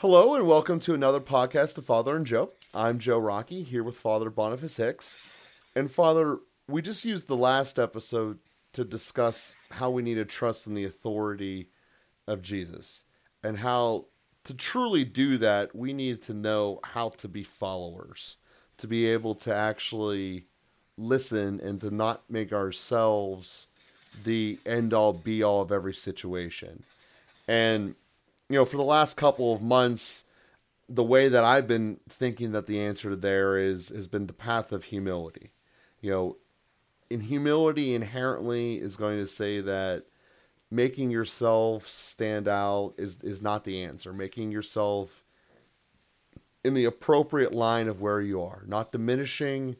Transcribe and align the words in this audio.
Hello 0.00 0.34
and 0.34 0.46
welcome 0.46 0.78
to 0.80 0.92
another 0.92 1.20
podcast 1.20 1.78
of 1.78 1.86
Father 1.86 2.14
and 2.14 2.26
Joe. 2.26 2.50
I'm 2.74 2.98
Joe 2.98 3.18
Rockey 3.18 3.62
here 3.62 3.82
with 3.82 3.96
Father 3.96 4.28
Boniface 4.28 4.76
Hicks. 4.76 5.18
And 5.74 5.90
Father, 5.90 6.40
we 6.68 6.82
just 6.82 7.06
used 7.06 7.28
the 7.28 7.36
last 7.36 7.78
episode 7.78 8.38
to 8.74 8.84
discuss 8.84 9.54
how 9.70 9.88
we 9.88 10.02
need 10.02 10.16
to 10.16 10.26
trust 10.26 10.66
in 10.66 10.74
the 10.74 10.84
authority 10.84 11.70
of 12.26 12.42
Jesus 12.42 13.04
and 13.42 13.56
how 13.56 14.04
to 14.44 14.52
truly 14.52 15.02
do 15.02 15.38
that, 15.38 15.74
we 15.74 15.94
need 15.94 16.20
to 16.24 16.34
know 16.34 16.78
how 16.84 17.08
to 17.08 17.26
be 17.26 17.42
followers, 17.42 18.36
to 18.76 18.86
be 18.86 19.06
able 19.06 19.34
to 19.36 19.54
actually 19.54 20.46
listen 20.98 21.58
and 21.58 21.80
to 21.80 21.90
not 21.90 22.22
make 22.28 22.52
ourselves 22.52 23.68
the 24.24 24.58
end 24.66 24.92
all 24.92 25.14
be 25.14 25.42
all 25.42 25.62
of 25.62 25.72
every 25.72 25.94
situation. 25.94 26.82
And, 27.48 27.94
you 28.48 28.56
know, 28.56 28.64
for 28.64 28.76
the 28.76 28.82
last 28.82 29.16
couple 29.16 29.52
of 29.52 29.62
months, 29.62 30.24
the 30.88 31.02
way 31.02 31.28
that 31.28 31.44
I've 31.44 31.66
been 31.66 31.98
thinking 32.08 32.52
that 32.52 32.66
the 32.66 32.80
answer 32.80 33.10
to 33.10 33.16
there 33.16 33.58
is 33.58 33.88
has 33.88 34.06
been 34.06 34.26
the 34.26 34.32
path 34.32 34.72
of 34.72 34.84
humility. 34.84 35.50
You 36.00 36.10
know, 36.10 36.36
in 37.10 37.20
humility 37.20 37.94
inherently 37.94 38.76
is 38.76 38.96
going 38.96 39.18
to 39.18 39.26
say 39.26 39.60
that 39.60 40.04
making 40.70 41.10
yourself 41.10 41.88
stand 41.88 42.46
out 42.46 42.94
is 42.96 43.22
is 43.22 43.42
not 43.42 43.64
the 43.64 43.82
answer. 43.82 44.12
Making 44.12 44.52
yourself 44.52 45.24
in 46.64 46.74
the 46.74 46.84
appropriate 46.84 47.52
line 47.52 47.88
of 47.88 48.00
where 48.00 48.20
you 48.20 48.42
are, 48.42 48.64
not 48.66 48.92
diminishing, 48.92 49.76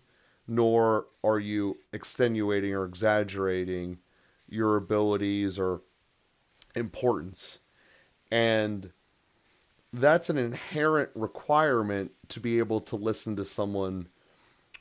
nor 0.47 1.07
are 1.25 1.39
you 1.39 1.79
extenuating 1.93 2.73
or 2.73 2.85
exaggerating 2.85 3.99
your 4.49 4.77
abilities 4.77 5.59
or 5.59 5.83
importance. 6.77 7.59
And 8.31 8.91
that's 9.93 10.31
an 10.31 10.39
inherent 10.39 11.11
requirement 11.15 12.13
to 12.29 12.41
be 12.41 12.59
able 12.59 12.81
to 12.83 12.97
listen 12.97 13.37
to 13.37 13.45
someone 13.45 14.09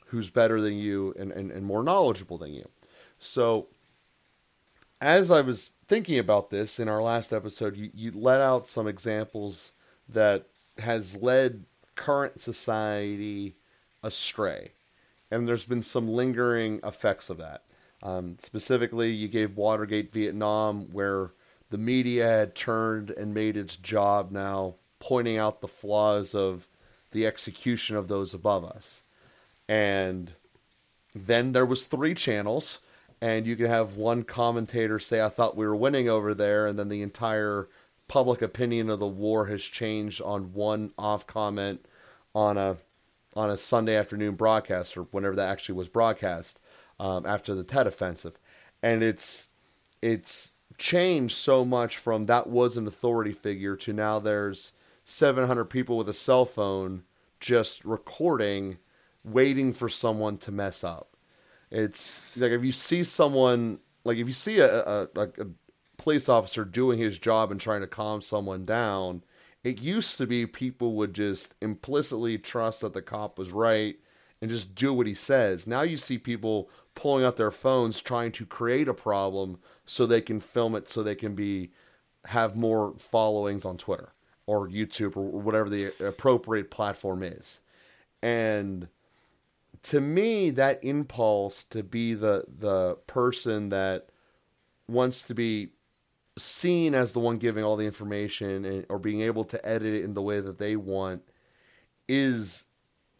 who's 0.06 0.30
better 0.30 0.60
than 0.60 0.74
you 0.74 1.14
and, 1.18 1.32
and, 1.32 1.50
and 1.50 1.64
more 1.64 1.82
knowledgeable 1.82 2.38
than 2.38 2.54
you. 2.54 2.68
So 3.18 3.66
as 5.00 5.30
I 5.30 5.40
was 5.40 5.70
thinking 5.86 6.18
about 6.18 6.50
this 6.50 6.78
in 6.78 6.88
our 6.88 7.02
last 7.02 7.32
episode, 7.32 7.76
you, 7.76 7.90
you 7.94 8.12
let 8.14 8.40
out 8.40 8.66
some 8.66 8.86
examples 8.86 9.72
that 10.08 10.46
has 10.78 11.16
led 11.16 11.64
current 11.94 12.40
society 12.40 13.56
astray. 14.02 14.72
And 15.30 15.48
there's 15.48 15.64
been 15.64 15.82
some 15.82 16.08
lingering 16.08 16.80
effects 16.84 17.30
of 17.30 17.38
that. 17.38 17.64
Um, 18.02 18.36
specifically, 18.38 19.10
you 19.10 19.26
gave 19.26 19.56
Watergate 19.56 20.12
Vietnam, 20.12 20.92
where 20.92 21.30
the 21.70 21.78
media 21.78 22.26
had 22.26 22.54
turned 22.54 23.10
and 23.10 23.34
made 23.34 23.56
its 23.56 23.76
job 23.76 24.30
now 24.30 24.74
pointing 24.98 25.36
out 25.36 25.60
the 25.60 25.68
flaws 25.68 26.34
of 26.34 26.68
the 27.12 27.26
execution 27.26 27.96
of 27.96 28.08
those 28.08 28.34
above 28.34 28.64
us. 28.64 29.02
And 29.68 30.32
then 31.14 31.52
there 31.52 31.66
was 31.66 31.86
three 31.86 32.14
channels 32.14 32.80
and 33.20 33.46
you 33.46 33.56
can 33.56 33.66
have 33.66 33.96
one 33.96 34.22
commentator 34.22 34.98
say, 34.98 35.22
I 35.22 35.28
thought 35.28 35.56
we 35.56 35.66
were 35.66 35.76
winning 35.76 36.08
over 36.08 36.34
there, 36.34 36.66
and 36.66 36.78
then 36.78 36.88
the 36.88 37.02
entire 37.02 37.68
public 38.08 38.42
opinion 38.42 38.90
of 38.90 38.98
the 38.98 39.06
war 39.06 39.46
has 39.46 39.62
changed 39.62 40.20
on 40.22 40.52
one 40.52 40.92
off 40.98 41.26
comment 41.26 41.86
on 42.34 42.56
a 42.56 42.76
on 43.34 43.50
a 43.50 43.56
Sunday 43.56 43.96
afternoon 43.96 44.34
broadcast 44.34 44.96
or 44.96 45.02
whenever 45.04 45.36
that 45.36 45.50
actually 45.50 45.74
was 45.74 45.88
broadcast 45.88 46.58
um, 46.98 47.26
after 47.26 47.54
the 47.54 47.64
Tet 47.64 47.86
offensive, 47.86 48.38
and 48.82 49.02
it's 49.02 49.48
it's 50.02 50.52
changed 50.78 51.36
so 51.36 51.64
much 51.64 51.96
from 51.96 52.24
that 52.24 52.48
was 52.48 52.76
an 52.76 52.86
authority 52.86 53.32
figure 53.32 53.76
to 53.76 53.92
now 53.92 54.18
there's 54.18 54.72
700 55.04 55.66
people 55.66 55.96
with 55.96 56.08
a 56.08 56.12
cell 56.12 56.44
phone 56.44 57.04
just 57.40 57.84
recording, 57.84 58.78
waiting 59.24 59.72
for 59.72 59.88
someone 59.88 60.38
to 60.38 60.52
mess 60.52 60.82
up. 60.82 61.16
It's 61.70 62.26
like 62.36 62.52
if 62.52 62.64
you 62.64 62.72
see 62.72 63.04
someone, 63.04 63.78
like 64.04 64.18
if 64.18 64.26
you 64.26 64.32
see 64.32 64.58
a, 64.58 64.82
a, 64.82 65.08
a 65.16 65.46
police 65.96 66.28
officer 66.28 66.64
doing 66.64 66.98
his 66.98 67.18
job 67.18 67.50
and 67.50 67.60
trying 67.60 67.80
to 67.80 67.86
calm 67.86 68.22
someone 68.22 68.64
down, 68.64 69.22
it 69.64 69.80
used 69.80 70.16
to 70.18 70.26
be 70.26 70.46
people 70.46 70.94
would 70.94 71.14
just 71.14 71.54
implicitly 71.60 72.38
trust 72.38 72.82
that 72.82 72.94
the 72.94 73.02
cop 73.02 73.38
was 73.38 73.52
right 73.52 73.96
and 74.46 74.54
just 74.54 74.76
do 74.76 74.94
what 74.94 75.08
he 75.08 75.14
says. 75.14 75.66
Now 75.66 75.82
you 75.82 75.96
see 75.96 76.18
people 76.18 76.70
pulling 76.94 77.24
out 77.24 77.34
their 77.34 77.50
phones 77.50 78.00
trying 78.00 78.30
to 78.30 78.46
create 78.46 78.86
a 78.86 78.94
problem 78.94 79.58
so 79.84 80.06
they 80.06 80.20
can 80.20 80.38
film 80.38 80.76
it 80.76 80.88
so 80.88 81.02
they 81.02 81.16
can 81.16 81.34
be 81.34 81.72
have 82.26 82.54
more 82.54 82.94
followings 82.96 83.64
on 83.64 83.76
Twitter 83.76 84.12
or 84.46 84.68
YouTube 84.68 85.16
or 85.16 85.24
whatever 85.24 85.68
the 85.68 85.92
appropriate 85.98 86.70
platform 86.70 87.24
is. 87.24 87.58
And 88.22 88.86
to 89.82 90.00
me 90.00 90.50
that 90.50 90.84
impulse 90.84 91.64
to 91.64 91.82
be 91.82 92.14
the 92.14 92.44
the 92.46 92.94
person 93.08 93.70
that 93.70 94.10
wants 94.86 95.22
to 95.22 95.34
be 95.34 95.70
seen 96.38 96.94
as 96.94 97.10
the 97.10 97.18
one 97.18 97.38
giving 97.38 97.64
all 97.64 97.74
the 97.74 97.86
information 97.86 98.64
and, 98.64 98.86
or 98.88 99.00
being 99.00 99.22
able 99.22 99.42
to 99.42 99.68
edit 99.68 99.92
it 99.92 100.04
in 100.04 100.14
the 100.14 100.22
way 100.22 100.38
that 100.38 100.58
they 100.58 100.76
want 100.76 101.22
is 102.08 102.66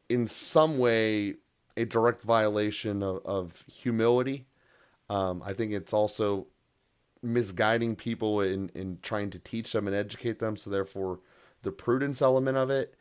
in 0.08 0.26
some 0.26 0.78
way 0.78 1.34
a 1.76 1.84
direct 1.84 2.22
violation 2.22 3.02
of, 3.02 3.24
of 3.24 3.64
humility. 3.70 4.46
Um, 5.10 5.42
I 5.44 5.52
think 5.52 5.72
it's 5.72 5.92
also 5.92 6.46
misguiding 7.22 7.96
people 7.96 8.40
in, 8.40 8.70
in 8.74 8.98
trying 9.02 9.30
to 9.30 9.38
teach 9.38 9.72
them 9.72 9.86
and 9.86 9.94
educate 9.94 10.38
them. 10.38 10.56
So 10.56 10.70
therefore 10.70 11.20
the 11.62 11.72
prudence 11.72 12.22
element 12.22 12.56
of 12.56 12.70
it 12.70 12.94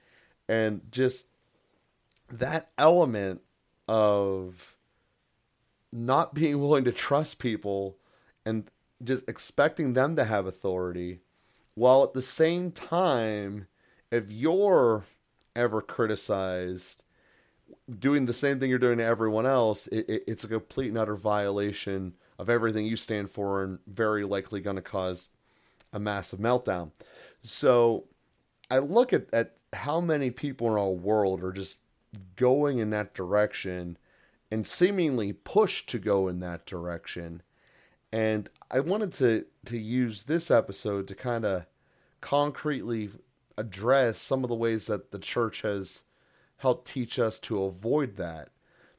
and 0.48 0.82
just 0.92 1.28
that 2.32 2.72
element 2.78 3.42
of 3.88 4.76
not 5.94 6.34
being 6.34 6.60
willing 6.60 6.84
to 6.84 6.92
trust 6.92 7.40
people 7.40 7.98
and 8.46 8.70
just 9.04 9.28
expecting 9.30 9.94
them 9.94 10.16
to 10.16 10.24
have 10.24 10.46
authority 10.46 11.20
while 11.76 12.04
at 12.04 12.14
the 12.14 12.22
same 12.22 12.72
time 12.72 13.68
if 14.12 14.32
you're 14.32 15.04
ever 15.56 15.82
criticized 15.82 17.04
doing 18.00 18.26
the 18.26 18.34
same 18.34 18.60
thing 18.60 18.70
you're 18.70 18.80
doing 18.80 18.98
to 18.98 19.04
everyone 19.04 19.46
else 19.46 19.88
it, 19.88 20.08
it, 20.08 20.24
it's 20.28 20.44
a 20.44 20.48
complete 20.48 20.90
and 20.90 20.98
utter 20.98 21.16
violation 21.16 22.14
of 22.38 22.50
everything 22.50 22.86
you 22.86 22.96
stand 22.96 23.30
for 23.30 23.64
and 23.64 23.80
very 23.88 24.24
likely 24.24 24.60
going 24.60 24.76
to 24.76 24.82
cause 24.82 25.28
a 25.94 26.00
massive 26.00 26.40
meltdown 26.40 26.92
so 27.42 28.06
i 28.70 28.78
look 28.78 29.14
at, 29.14 29.28
at 29.34 29.56
how 29.74 30.00
many 30.00 30.32
people 30.32 30.68
in 30.68 30.74
our 30.74 30.90
world 30.90 31.44
are 31.44 31.52
just 31.52 31.78
going 32.36 32.80
in 32.80 32.90
that 32.92 33.14
direction 33.14 33.98
and 34.52 34.66
seemingly 34.66 35.34
pushed 35.34 35.90
to 35.90 36.00
go 36.00 36.28
in 36.28 36.40
that 36.40 36.66
direction. 36.66 37.42
And 38.12 38.50
I 38.72 38.80
wanted 38.80 39.14
to 39.14 39.46
to 39.66 39.78
use 39.78 40.24
this 40.24 40.52
episode 40.52 41.08
to 41.08 41.16
kind 41.16 41.46
of 41.46 41.66
concretely 42.22 43.10
address 43.58 44.18
some 44.18 44.44
of 44.44 44.50
the 44.50 44.56
ways 44.56 44.88
that 44.88 45.12
the 45.12 45.20
church 45.20 45.62
has 45.62 46.04
helped 46.58 46.88
teach 46.88 47.20
us 47.20 47.40
to 47.42 47.64
avoid 47.64 48.18
that. 48.18 48.50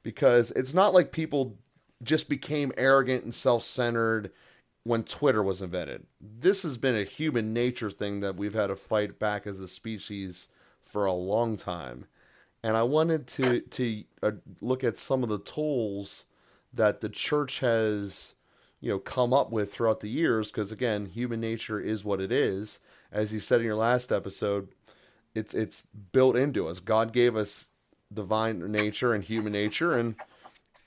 Because 0.03 0.51
it's 0.53 0.75
not 0.75 0.95
like 0.95 1.11
people 1.11 1.59
just 2.03 2.29
became 2.29 2.73
arrogant 2.77 3.25
and 3.25 3.35
self-centered 3.35 4.31
when 4.85 5.03
Twitter 5.03 5.43
was 5.43 5.63
invented. 5.63 6.07
This 6.21 6.63
has 6.63 6.79
been 6.79 6.95
a 6.95 7.03
human 7.03 7.53
nature 7.53 7.91
thing 7.91 8.21
that 8.21 8.37
we've 8.37 8.55
had 8.55 8.69
to 8.69 8.77
fight 8.77 9.19
back 9.19 9.47
as 9.47 9.61
a 9.61 9.67
species 9.67 10.49
for 10.81 11.05
a 11.05 11.13
long 11.13 11.57
time. 11.57 12.07
And 12.63 12.77
I 12.77 12.85
wanted 12.85 13.27
to 13.29 13.61
to 13.61 14.05
uh, 14.23 14.31
look 14.61 14.85
at 14.85 14.99
some 14.99 15.23
of 15.23 15.29
the 15.29 15.41
tools 15.41 16.27
that 16.73 17.01
the 17.01 17.09
church 17.09 17.61
has 17.61 18.35
you 18.81 18.91
know 18.91 18.99
come 18.99 19.33
up 19.33 19.51
with 19.51 19.73
throughout 19.73 20.01
the 20.01 20.09
years 20.09 20.51
because 20.51 20.71
again 20.71 21.07
human 21.07 21.41
nature 21.41 21.81
is 21.81 22.05
what 22.05 22.21
it 22.21 22.31
is 22.31 22.81
as 23.13 23.33
you 23.33 23.41
said 23.41 23.61
in 23.61 23.67
your 23.67 23.77
last 23.77 24.13
episode 24.13 24.69
it's 25.35 25.53
it's 25.53 25.83
built 26.13 26.35
into 26.37 26.67
us. 26.67 26.81
God 26.81 27.13
gave 27.13 27.37
us 27.37 27.69
divine 28.13 28.71
nature 28.73 29.13
and 29.13 29.23
human 29.23 29.53
nature 29.53 29.93
and 29.93 30.17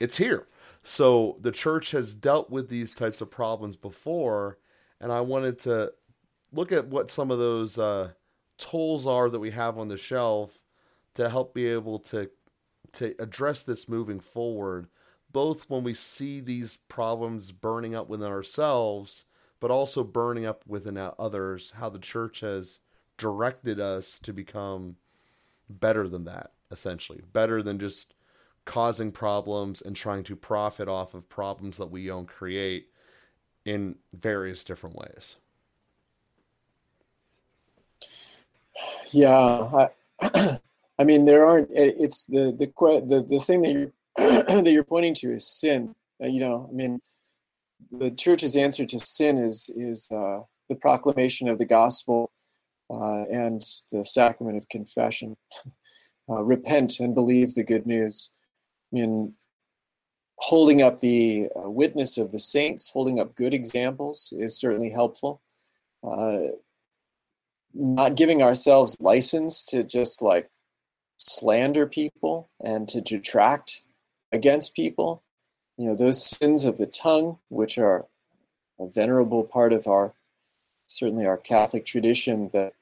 it's 0.00 0.16
here. 0.16 0.46
So 0.82 1.36
the 1.40 1.52
church 1.52 1.92
has 1.92 2.14
dealt 2.14 2.50
with 2.50 2.68
these 2.68 2.94
types 2.94 3.20
of 3.20 3.30
problems 3.30 3.76
before 3.76 4.58
and 5.00 5.12
i 5.12 5.20
wanted 5.20 5.58
to 5.58 5.92
look 6.52 6.72
at 6.72 6.88
what 6.88 7.10
some 7.10 7.30
of 7.30 7.38
those 7.38 7.78
uh, 7.78 8.10
tools 8.58 9.06
are 9.06 9.30
that 9.30 9.38
we 9.38 9.50
have 9.50 9.78
on 9.78 9.88
the 9.88 9.96
shelf 9.96 10.60
to 11.14 11.28
help 11.28 11.54
be 11.54 11.66
able 11.66 11.98
to 11.98 12.30
to 12.92 13.14
address 13.18 13.62
this 13.62 13.88
moving 13.88 14.20
forward 14.20 14.88
both 15.32 15.70
when 15.70 15.84
we 15.84 15.94
see 15.94 16.40
these 16.40 16.76
problems 16.76 17.52
burning 17.52 17.94
up 17.94 18.08
within 18.08 18.28
ourselves 18.28 19.24
but 19.60 19.70
also 19.70 20.02
burning 20.02 20.46
up 20.46 20.64
within 20.66 20.96
others 21.18 21.72
how 21.76 21.88
the 21.88 21.98
church 21.98 22.40
has 22.40 22.80
directed 23.18 23.78
us 23.78 24.18
to 24.18 24.32
become 24.32 24.96
better 25.68 26.08
than 26.08 26.24
that 26.24 26.52
essentially 26.70 27.20
better 27.32 27.62
than 27.62 27.78
just 27.78 28.14
causing 28.64 29.12
problems 29.12 29.80
and 29.80 29.96
trying 29.96 30.22
to 30.24 30.36
profit 30.36 30.88
off 30.88 31.14
of 31.14 31.28
problems 31.28 31.76
that 31.76 31.90
we 31.90 32.06
don't 32.06 32.28
create 32.28 32.88
in 33.64 33.96
various 34.14 34.64
different 34.64 34.96
ways 34.96 35.36
Yeah, 39.12 39.88
I, 40.20 40.58
I 40.98 41.04
mean 41.04 41.24
there 41.24 41.46
aren't. 41.46 41.68
It's 41.72 42.24
the 42.24 42.52
the 42.56 42.66
the 43.06 43.22
the 43.28 43.40
thing 43.40 43.62
that 43.62 43.72
you're 43.72 43.92
that 44.16 44.70
you're 44.70 44.84
pointing 44.84 45.14
to 45.14 45.32
is 45.32 45.46
sin. 45.46 45.94
Uh, 46.22 46.26
you 46.26 46.40
know, 46.40 46.68
I 46.70 46.72
mean, 46.72 47.00
the 47.90 48.10
church's 48.10 48.56
answer 48.56 48.84
to 48.84 48.98
sin 49.00 49.38
is 49.38 49.70
is 49.76 50.08
uh, 50.10 50.40
the 50.68 50.76
proclamation 50.76 51.48
of 51.48 51.58
the 51.58 51.64
gospel 51.64 52.30
uh, 52.90 53.24
and 53.30 53.62
the 53.92 54.04
sacrament 54.04 54.56
of 54.56 54.68
confession. 54.68 55.36
Uh, 56.28 56.44
repent 56.44 57.00
and 57.00 57.12
believe 57.12 57.54
the 57.54 57.64
good 57.64 57.86
news. 57.86 58.30
I 58.92 59.00
mean, 59.00 59.34
holding 60.36 60.80
up 60.80 61.00
the 61.00 61.48
uh, 61.56 61.68
witness 61.68 62.16
of 62.18 62.30
the 62.30 62.38
saints, 62.38 62.90
holding 62.90 63.18
up 63.18 63.34
good 63.34 63.52
examples 63.52 64.32
is 64.38 64.56
certainly 64.56 64.90
helpful. 64.90 65.42
Uh, 66.04 66.52
not 67.74 68.14
giving 68.14 68.42
ourselves 68.42 68.96
license 69.00 69.64
to 69.64 69.82
just 69.82 70.22
like 70.22 70.50
slander 71.16 71.86
people 71.86 72.48
and 72.62 72.88
to 72.88 73.00
detract 73.00 73.82
against 74.30 74.74
people. 74.74 75.24
You 75.80 75.88
know, 75.88 75.94
those 75.94 76.22
sins 76.22 76.66
of 76.66 76.76
the 76.76 76.84
tongue, 76.84 77.38
which 77.48 77.78
are 77.78 78.04
a 78.78 78.86
venerable 78.86 79.44
part 79.44 79.72
of 79.72 79.86
our, 79.86 80.12
certainly 80.84 81.24
our 81.24 81.38
Catholic 81.38 81.86
tradition, 81.86 82.50
that 82.52 82.74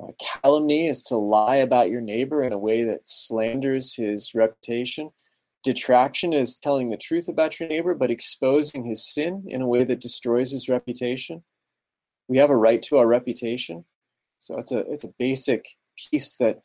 uh, 0.00 0.12
calumny 0.16 0.86
is 0.86 1.02
to 1.08 1.16
lie 1.16 1.56
about 1.56 1.90
your 1.90 2.00
neighbor 2.00 2.44
in 2.44 2.52
a 2.52 2.58
way 2.58 2.84
that 2.84 3.08
slanders 3.08 3.94
his 3.94 4.32
reputation. 4.32 5.10
Detraction 5.64 6.32
is 6.32 6.56
telling 6.56 6.90
the 6.90 6.96
truth 6.96 7.26
about 7.26 7.58
your 7.58 7.68
neighbor, 7.68 7.96
but 7.96 8.12
exposing 8.12 8.84
his 8.84 9.12
sin 9.12 9.42
in 9.48 9.60
a 9.60 9.66
way 9.66 9.82
that 9.82 10.00
destroys 10.00 10.52
his 10.52 10.68
reputation. 10.68 11.42
We 12.28 12.36
have 12.36 12.50
a 12.50 12.56
right 12.56 12.80
to 12.82 12.98
our 12.98 13.08
reputation. 13.08 13.86
So 14.38 14.56
it's 14.56 14.70
a 14.70 14.88
it's 14.88 15.02
a 15.04 15.12
basic 15.18 15.66
piece 15.96 16.36
that 16.36 16.62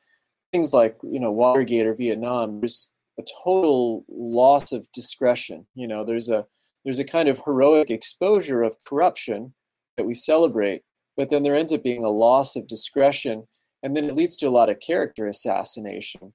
things 0.51 0.75
like 0.75 0.97
you 1.01 1.19
know 1.19 1.31
Watergate 1.31 1.87
or 1.87 1.95
Vietnam, 1.95 2.59
there's 2.59 2.91
a 3.21 3.43
total 3.43 4.05
loss 4.09 4.71
of 4.71 4.91
discretion. 4.91 5.65
You 5.75 5.87
know, 5.87 6.03
there's 6.03 6.29
a 6.29 6.45
there's 6.83 6.99
a 6.99 7.05
kind 7.05 7.29
of 7.29 7.41
heroic 7.45 7.89
exposure 7.89 8.63
of 8.63 8.75
corruption 8.85 9.53
that 9.97 10.05
we 10.05 10.15
celebrate, 10.15 10.83
but 11.15 11.29
then 11.29 11.43
there 11.43 11.55
ends 11.55 11.71
up 11.71 11.83
being 11.83 12.03
a 12.03 12.09
loss 12.09 12.55
of 12.55 12.67
discretion, 12.67 13.47
and 13.83 13.95
then 13.95 14.05
it 14.05 14.15
leads 14.15 14.35
to 14.37 14.47
a 14.47 14.49
lot 14.57 14.69
of 14.69 14.79
character 14.79 15.25
assassination. 15.27 16.33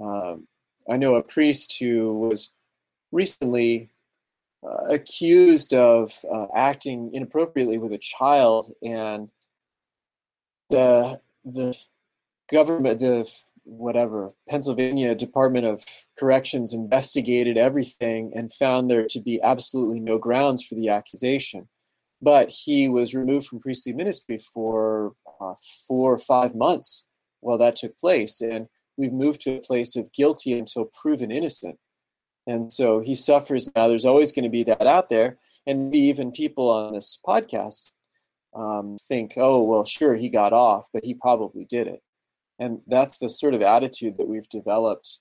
Um, 0.00 0.48
I 0.88 0.96
know 0.96 1.14
a 1.14 1.22
priest 1.22 1.76
who 1.78 2.18
was 2.18 2.52
recently 3.12 3.90
uh, 4.66 4.84
accused 4.88 5.74
of 5.74 6.12
uh, 6.32 6.46
acting 6.54 7.10
inappropriately 7.12 7.78
with 7.78 7.92
a 7.92 7.98
child, 7.98 8.72
and 8.82 9.28
the 10.70 11.20
the 11.44 11.76
government, 12.50 13.00
the 13.00 13.30
whatever 13.66 14.32
Pennsylvania 14.48 15.14
Department 15.14 15.66
of 15.66 15.84
Corrections 16.18 16.72
investigated 16.72 17.58
everything 17.58 18.32
and 18.34 18.52
found 18.52 18.88
there 18.88 19.06
to 19.10 19.20
be 19.20 19.40
absolutely 19.42 20.00
no 20.00 20.18
grounds 20.18 20.62
for 20.62 20.76
the 20.76 20.88
accusation. 20.88 21.68
But 22.22 22.48
he 22.48 22.88
was 22.88 23.14
removed 23.14 23.46
from 23.46 23.60
priestly 23.60 23.92
ministry 23.92 24.38
for 24.38 25.14
uh, 25.40 25.54
four 25.86 26.14
or 26.14 26.18
five 26.18 26.54
months 26.54 27.06
while 27.40 27.58
that 27.58 27.76
took 27.76 27.98
place, 27.98 28.40
and 28.40 28.68
we've 28.96 29.12
moved 29.12 29.40
to 29.42 29.56
a 29.56 29.60
place 29.60 29.96
of 29.96 30.12
guilty 30.12 30.58
until 30.58 30.88
proven 31.02 31.30
innocent. 31.30 31.78
And 32.46 32.72
so 32.72 33.00
he 33.00 33.14
suffers 33.14 33.68
now. 33.74 33.88
There's 33.88 34.06
always 34.06 34.32
going 34.32 34.44
to 34.44 34.48
be 34.48 34.62
that 34.62 34.86
out 34.86 35.08
there, 35.08 35.38
and 35.66 35.90
maybe 35.90 35.98
even 35.98 36.30
people 36.30 36.70
on 36.70 36.94
this 36.94 37.18
podcast 37.26 37.92
um, 38.54 38.96
think, 39.08 39.34
"Oh, 39.36 39.62
well, 39.64 39.84
sure, 39.84 40.14
he 40.14 40.28
got 40.28 40.52
off, 40.52 40.86
but 40.92 41.04
he 41.04 41.12
probably 41.12 41.64
did 41.64 41.88
it." 41.88 42.02
And 42.58 42.80
that's 42.86 43.18
the 43.18 43.28
sort 43.28 43.54
of 43.54 43.62
attitude 43.62 44.16
that 44.18 44.28
we've 44.28 44.48
developed 44.48 45.20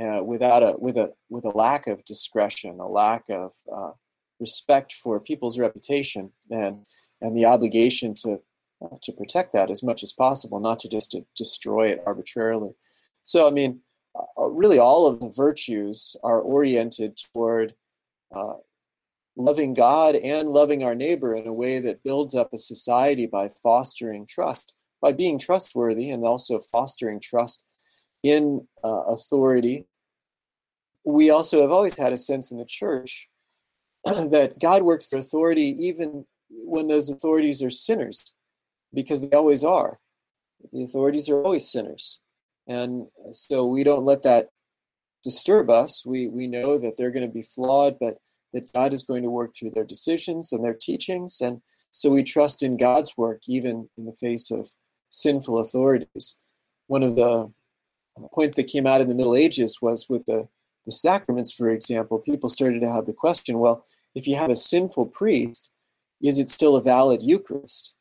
uh, 0.00 0.22
without 0.22 0.62
a 0.62 0.74
with 0.78 0.96
a 0.96 1.12
with 1.28 1.44
a 1.44 1.56
lack 1.56 1.86
of 1.86 2.04
discretion, 2.04 2.78
a 2.80 2.88
lack 2.88 3.24
of 3.30 3.52
uh, 3.74 3.92
respect 4.38 4.92
for 4.92 5.18
people's 5.18 5.58
reputation, 5.58 6.32
and 6.50 6.84
and 7.20 7.36
the 7.36 7.46
obligation 7.46 8.14
to 8.14 8.40
uh, 8.82 8.96
to 9.02 9.12
protect 9.12 9.52
that 9.52 9.70
as 9.70 9.82
much 9.82 10.02
as 10.02 10.12
possible, 10.12 10.60
not 10.60 10.78
to 10.80 10.88
just 10.88 11.12
to 11.12 11.24
destroy 11.34 11.88
it 11.88 12.02
arbitrarily. 12.04 12.72
So, 13.22 13.46
I 13.46 13.50
mean, 13.50 13.80
uh, 14.14 14.46
really, 14.46 14.78
all 14.78 15.06
of 15.06 15.20
the 15.20 15.32
virtues 15.34 16.14
are 16.22 16.40
oriented 16.40 17.18
toward 17.32 17.74
uh, 18.34 18.54
loving 19.36 19.74
God 19.74 20.14
and 20.14 20.48
loving 20.48 20.84
our 20.84 20.94
neighbor 20.94 21.34
in 21.34 21.46
a 21.46 21.52
way 21.52 21.78
that 21.78 22.02
builds 22.02 22.34
up 22.34 22.52
a 22.52 22.58
society 22.58 23.26
by 23.26 23.48
fostering 23.48 24.26
trust 24.26 24.74
by 25.06 25.12
being 25.12 25.38
trustworthy 25.38 26.10
and 26.10 26.24
also 26.24 26.58
fostering 26.58 27.20
trust 27.20 27.64
in 28.24 28.66
uh, 28.82 29.02
authority. 29.02 29.86
We 31.04 31.30
also 31.30 31.60
have 31.60 31.70
always 31.70 31.96
had 31.96 32.12
a 32.12 32.16
sense 32.16 32.50
in 32.50 32.58
the 32.58 32.64
church 32.64 33.28
that 34.04 34.58
God 34.60 34.82
works 34.82 35.08
through 35.08 35.20
authority 35.20 35.76
even 35.78 36.26
when 36.48 36.88
those 36.88 37.08
authorities 37.08 37.62
are 37.62 37.70
sinners, 37.70 38.34
because 38.92 39.20
they 39.20 39.36
always 39.36 39.62
are. 39.62 40.00
The 40.72 40.82
authorities 40.82 41.28
are 41.28 41.40
always 41.40 41.70
sinners. 41.70 42.18
And 42.66 43.06
so 43.30 43.64
we 43.64 43.84
don't 43.84 44.04
let 44.04 44.24
that 44.24 44.48
disturb 45.22 45.70
us. 45.70 46.04
We, 46.04 46.26
we 46.26 46.48
know 46.48 46.78
that 46.78 46.96
they're 46.96 47.12
going 47.12 47.28
to 47.28 47.32
be 47.32 47.42
flawed, 47.42 47.98
but 48.00 48.18
that 48.52 48.72
God 48.72 48.92
is 48.92 49.04
going 49.04 49.22
to 49.22 49.30
work 49.30 49.52
through 49.54 49.70
their 49.70 49.84
decisions 49.84 50.50
and 50.50 50.64
their 50.64 50.74
teachings. 50.74 51.40
And 51.40 51.62
so 51.92 52.10
we 52.10 52.24
trust 52.24 52.62
in 52.62 52.76
God's 52.76 53.16
work, 53.16 53.42
even 53.46 53.88
in 53.96 54.04
the 54.04 54.12
face 54.12 54.50
of 54.50 54.70
sinful 55.10 55.58
authorities. 55.58 56.38
One 56.86 57.02
of 57.02 57.16
the 57.16 57.52
points 58.32 58.56
that 58.56 58.64
came 58.64 58.86
out 58.86 59.00
in 59.00 59.08
the 59.08 59.14
Middle 59.14 59.36
Ages 59.36 59.78
was 59.82 60.06
with 60.08 60.26
the, 60.26 60.48
the 60.84 60.92
sacraments, 60.92 61.52
for 61.52 61.68
example, 61.70 62.18
people 62.18 62.48
started 62.48 62.80
to 62.80 62.90
have 62.90 63.06
the 63.06 63.12
question 63.12 63.58
well, 63.58 63.84
if 64.14 64.26
you 64.26 64.36
have 64.36 64.50
a 64.50 64.54
sinful 64.54 65.06
priest, 65.06 65.70
is 66.22 66.38
it 66.38 66.48
still 66.48 66.76
a 66.76 66.82
valid 66.82 67.22
Eucharist? 67.22 67.94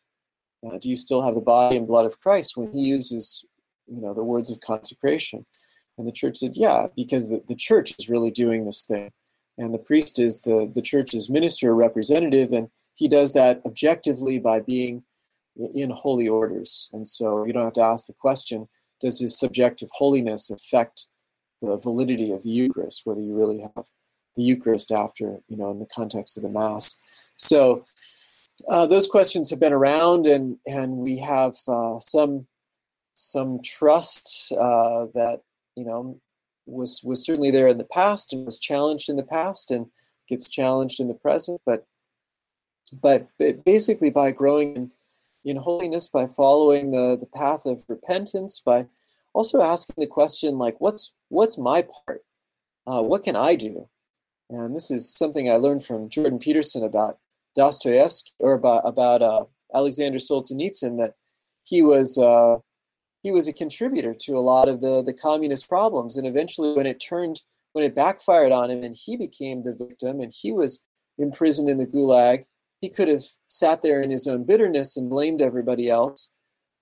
Uh, 0.65 0.77
do 0.77 0.89
you 0.89 0.95
still 0.95 1.21
have 1.21 1.35
the 1.35 1.41
body 1.41 1.75
and 1.75 1.87
blood 1.87 2.05
of 2.05 2.19
Christ 2.19 2.55
when 2.55 2.71
he 2.71 2.79
uses, 2.79 3.45
you 3.87 4.01
know, 4.01 4.13
the 4.13 4.23
words 4.23 4.49
of 4.49 4.61
consecration? 4.61 5.45
And 5.97 6.07
the 6.07 6.11
church 6.11 6.37
said, 6.37 6.53
yeah, 6.55 6.87
because 6.95 7.29
the, 7.29 7.43
the 7.47 7.55
church 7.55 7.93
is 7.99 8.09
really 8.09 8.31
doing 8.31 8.65
this 8.65 8.83
thing. 8.83 9.11
And 9.57 9.73
the 9.73 9.79
priest 9.79 10.19
is 10.19 10.41
the, 10.41 10.69
the 10.73 10.81
church's 10.81 11.29
minister 11.29 11.73
representative, 11.73 12.51
and 12.51 12.69
he 12.93 13.07
does 13.07 13.33
that 13.33 13.61
objectively 13.65 14.39
by 14.39 14.59
being 14.59 15.03
in 15.73 15.89
holy 15.89 16.27
orders. 16.27 16.89
And 16.93 17.07
so 17.07 17.45
you 17.45 17.53
don't 17.53 17.65
have 17.65 17.73
to 17.73 17.81
ask 17.81 18.07
the 18.07 18.13
question 18.13 18.67
does 19.01 19.19
his 19.19 19.37
subjective 19.37 19.89
holiness 19.91 20.49
affect 20.49 21.07
the 21.61 21.75
validity 21.77 22.31
of 22.31 22.43
the 22.43 22.49
Eucharist, 22.49 23.01
whether 23.03 23.19
you 23.19 23.35
really 23.35 23.59
have 23.59 23.87
the 24.35 24.43
Eucharist 24.43 24.91
after, 24.91 25.41
you 25.49 25.57
know, 25.57 25.69
in 25.71 25.79
the 25.79 25.85
context 25.85 26.37
of 26.37 26.43
the 26.43 26.49
Mass? 26.49 26.97
So 27.35 27.83
uh, 28.69 28.85
those 28.87 29.07
questions 29.07 29.49
have 29.49 29.59
been 29.59 29.73
around, 29.73 30.27
and, 30.27 30.57
and 30.65 30.93
we 30.93 31.17
have 31.17 31.55
uh, 31.67 31.99
some 31.99 32.47
some 33.15 33.61
trust 33.63 34.51
uh, 34.51 35.07
that 35.13 35.41
you 35.75 35.85
know 35.85 36.19
was 36.65 37.01
was 37.03 37.23
certainly 37.23 37.49
there 37.49 37.67
in 37.67 37.77
the 37.77 37.85
past 37.85 38.33
and 38.33 38.45
was 38.45 38.59
challenged 38.59 39.09
in 39.09 39.15
the 39.15 39.23
past 39.23 39.71
and 39.71 39.87
gets 40.27 40.49
challenged 40.49 40.99
in 40.99 41.07
the 41.07 41.13
present 41.13 41.61
but 41.65 41.85
but 43.01 43.27
basically 43.63 44.09
by 44.09 44.31
growing 44.31 44.91
in 45.45 45.51
in 45.51 45.57
holiness 45.57 46.07
by 46.07 46.27
following 46.27 46.91
the, 46.91 47.15
the 47.17 47.27
path 47.27 47.65
of 47.65 47.83
repentance, 47.87 48.59
by 48.59 48.87
also 49.33 49.61
asking 49.61 49.95
the 49.97 50.07
question 50.07 50.57
like, 50.57 50.81
what's 50.81 51.13
what's 51.29 51.57
my 51.57 51.83
part? 51.83 52.23
Uh, 52.87 53.01
what 53.01 53.23
can 53.23 53.35
I 53.35 53.55
do? 53.55 53.87
And 54.49 54.75
this 54.75 54.91
is 54.91 55.15
something 55.15 55.49
I 55.49 55.55
learned 55.55 55.85
from 55.85 56.09
Jordan 56.09 56.39
Peterson 56.39 56.83
about 56.83 57.19
Dostoevsky 57.55 58.31
or 58.39 58.53
about 58.53 58.81
about 58.85 59.21
uh, 59.21 59.45
Alexander 59.73 60.17
Solzhenitsyn 60.17 60.97
that 60.97 61.13
he 61.63 61.81
was 61.81 62.17
uh, 62.17 62.57
he 63.23 63.31
was 63.31 63.47
a 63.47 63.53
contributor 63.53 64.13
to 64.13 64.37
a 64.37 64.39
lot 64.39 64.67
of 64.67 64.81
the 64.81 65.01
the 65.03 65.13
communist 65.13 65.69
problems, 65.69 66.17
and 66.17 66.27
eventually 66.27 66.73
when 66.73 66.85
it 66.85 66.99
turned 66.99 67.41
when 67.73 67.83
it 67.83 67.93
backfired 67.95 68.51
on 68.51 68.71
him 68.71 68.83
and 68.83 68.95
he 68.95 69.17
became 69.17 69.63
the 69.63 69.75
victim 69.75 70.21
and 70.21 70.33
he 70.33 70.51
was 70.51 70.83
imprisoned 71.17 71.69
in 71.69 71.77
the 71.77 71.85
gulag 71.85 72.45
he 72.85 72.89
could 72.89 73.07
have 73.07 73.23
sat 73.47 73.81
there 73.81 73.99
in 73.99 74.11
his 74.11 74.27
own 74.27 74.43
bitterness 74.43 74.95
and 74.95 75.09
blamed 75.09 75.41
everybody 75.41 75.89
else. 75.89 76.29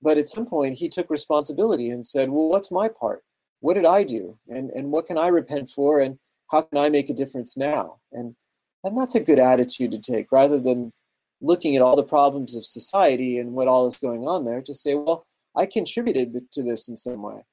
But 0.02 0.18
at 0.18 0.28
some 0.28 0.46
point, 0.46 0.76
he 0.76 0.90
took 0.90 1.10
responsibility 1.10 1.90
and 1.90 2.06
said, 2.06 2.30
Well, 2.30 2.50
what's 2.50 2.70
my 2.70 2.90
part? 2.90 3.24
What 3.62 3.76
did 3.76 3.86
I 3.86 4.04
do? 4.04 4.38
And, 4.50 4.70
and 4.72 4.92
what 4.92 5.06
can 5.06 5.18
I 5.18 5.28
repent 5.28 5.70
for? 5.70 6.02
And 6.02 6.20
how 6.52 6.64
can 6.64 6.78
I 6.78 6.90
make 6.90 7.10
a 7.10 7.14
difference 7.14 7.56
now? 7.56 8.00
And, 8.12 8.36
and 8.84 8.98
that's 8.98 9.16
a 9.16 9.22
good 9.22 9.40
attitude 9.40 9.92
to 9.92 9.98
take 9.98 10.30
rather 10.30 10.60
than 10.60 10.92
looking 11.40 11.78
at 11.78 11.82
all 11.82 11.96
the 11.96 12.04
problems 12.04 12.54
of 12.54 12.66
society 12.66 13.40
and 13.40 13.54
what 13.54 13.70
all 13.70 13.88
is 13.88 13.96
going 13.96 14.28
on 14.28 14.44
there 14.44 14.62
to 14.62 14.74
say, 14.74 14.96
Well, 14.96 15.26
I 15.56 15.66
contributed 15.66 16.52
to 16.52 16.64
this 16.64 16.90
in 16.90 16.98
some 16.98 17.22
way. 17.22 17.46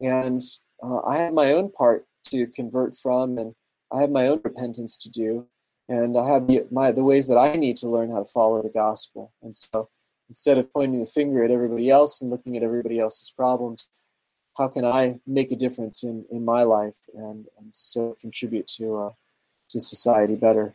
And 0.00 0.40
uh, 0.80 1.00
I 1.00 1.16
have 1.16 1.32
my 1.32 1.50
own 1.50 1.72
part 1.72 2.06
to 2.26 2.46
convert 2.46 2.94
from, 2.94 3.36
and 3.36 3.54
I 3.90 4.00
have 4.00 4.10
my 4.10 4.28
own 4.28 4.42
repentance 4.44 4.96
to 4.98 5.10
do 5.10 5.48
and 5.88 6.16
I 6.16 6.28
have 6.28 6.46
the, 6.46 6.66
my 6.70 6.90
the 6.90 7.04
ways 7.04 7.28
that 7.28 7.38
I 7.38 7.54
need 7.56 7.76
to 7.78 7.88
learn 7.88 8.10
how 8.10 8.18
to 8.18 8.24
follow 8.24 8.62
the 8.62 8.70
gospel. 8.70 9.32
And 9.42 9.54
so 9.54 9.88
instead 10.28 10.58
of 10.58 10.72
pointing 10.72 11.00
the 11.00 11.06
finger 11.06 11.44
at 11.44 11.50
everybody 11.50 11.90
else 11.90 12.20
and 12.20 12.30
looking 12.30 12.56
at 12.56 12.62
everybody 12.62 12.98
else's 12.98 13.30
problems, 13.30 13.88
how 14.56 14.68
can 14.68 14.84
I 14.84 15.20
make 15.26 15.52
a 15.52 15.56
difference 15.56 16.02
in, 16.02 16.24
in 16.30 16.44
my 16.44 16.62
life 16.62 16.98
and, 17.14 17.46
and 17.58 17.74
so 17.74 18.16
contribute 18.20 18.66
to 18.78 18.96
uh, 18.96 19.10
to 19.70 19.80
society 19.80 20.34
better? 20.34 20.74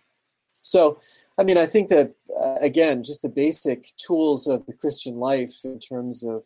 So, 0.61 0.99
I 1.37 1.43
mean, 1.43 1.57
I 1.57 1.65
think 1.65 1.89
that 1.89 2.13
uh, 2.39 2.55
again, 2.61 3.03
just 3.03 3.23
the 3.23 3.29
basic 3.29 3.91
tools 3.97 4.47
of 4.47 4.65
the 4.65 4.73
Christian 4.73 5.15
life 5.15 5.61
in 5.63 5.79
terms 5.79 6.23
of 6.23 6.43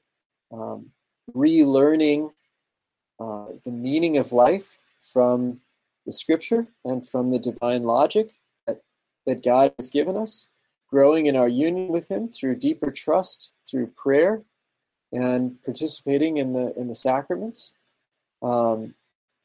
um, 0.51 0.91
relearning 1.35 2.31
uh, 3.19 3.47
the 3.63 3.71
meaning 3.71 4.17
of 4.17 4.31
life 4.31 4.79
from 5.13 5.59
the 6.05 6.11
Scripture 6.11 6.67
and 6.83 7.07
from 7.07 7.31
the 7.31 7.39
divine 7.39 7.83
logic 7.83 8.31
that, 9.25 9.43
God 9.43 9.73
has 9.77 9.89
given 9.89 10.15
us, 10.15 10.47
growing 10.89 11.25
in 11.25 11.35
our 11.35 11.47
union 11.47 11.89
with 11.89 12.09
Him 12.09 12.29
through 12.29 12.55
deeper 12.57 12.91
trust, 12.91 13.53
through 13.69 13.87
prayer, 13.87 14.43
and 15.11 15.61
participating 15.63 16.37
in 16.37 16.53
the 16.53 16.73
in 16.77 16.87
the 16.87 16.95
sacraments. 16.95 17.73
Um, 18.41 18.95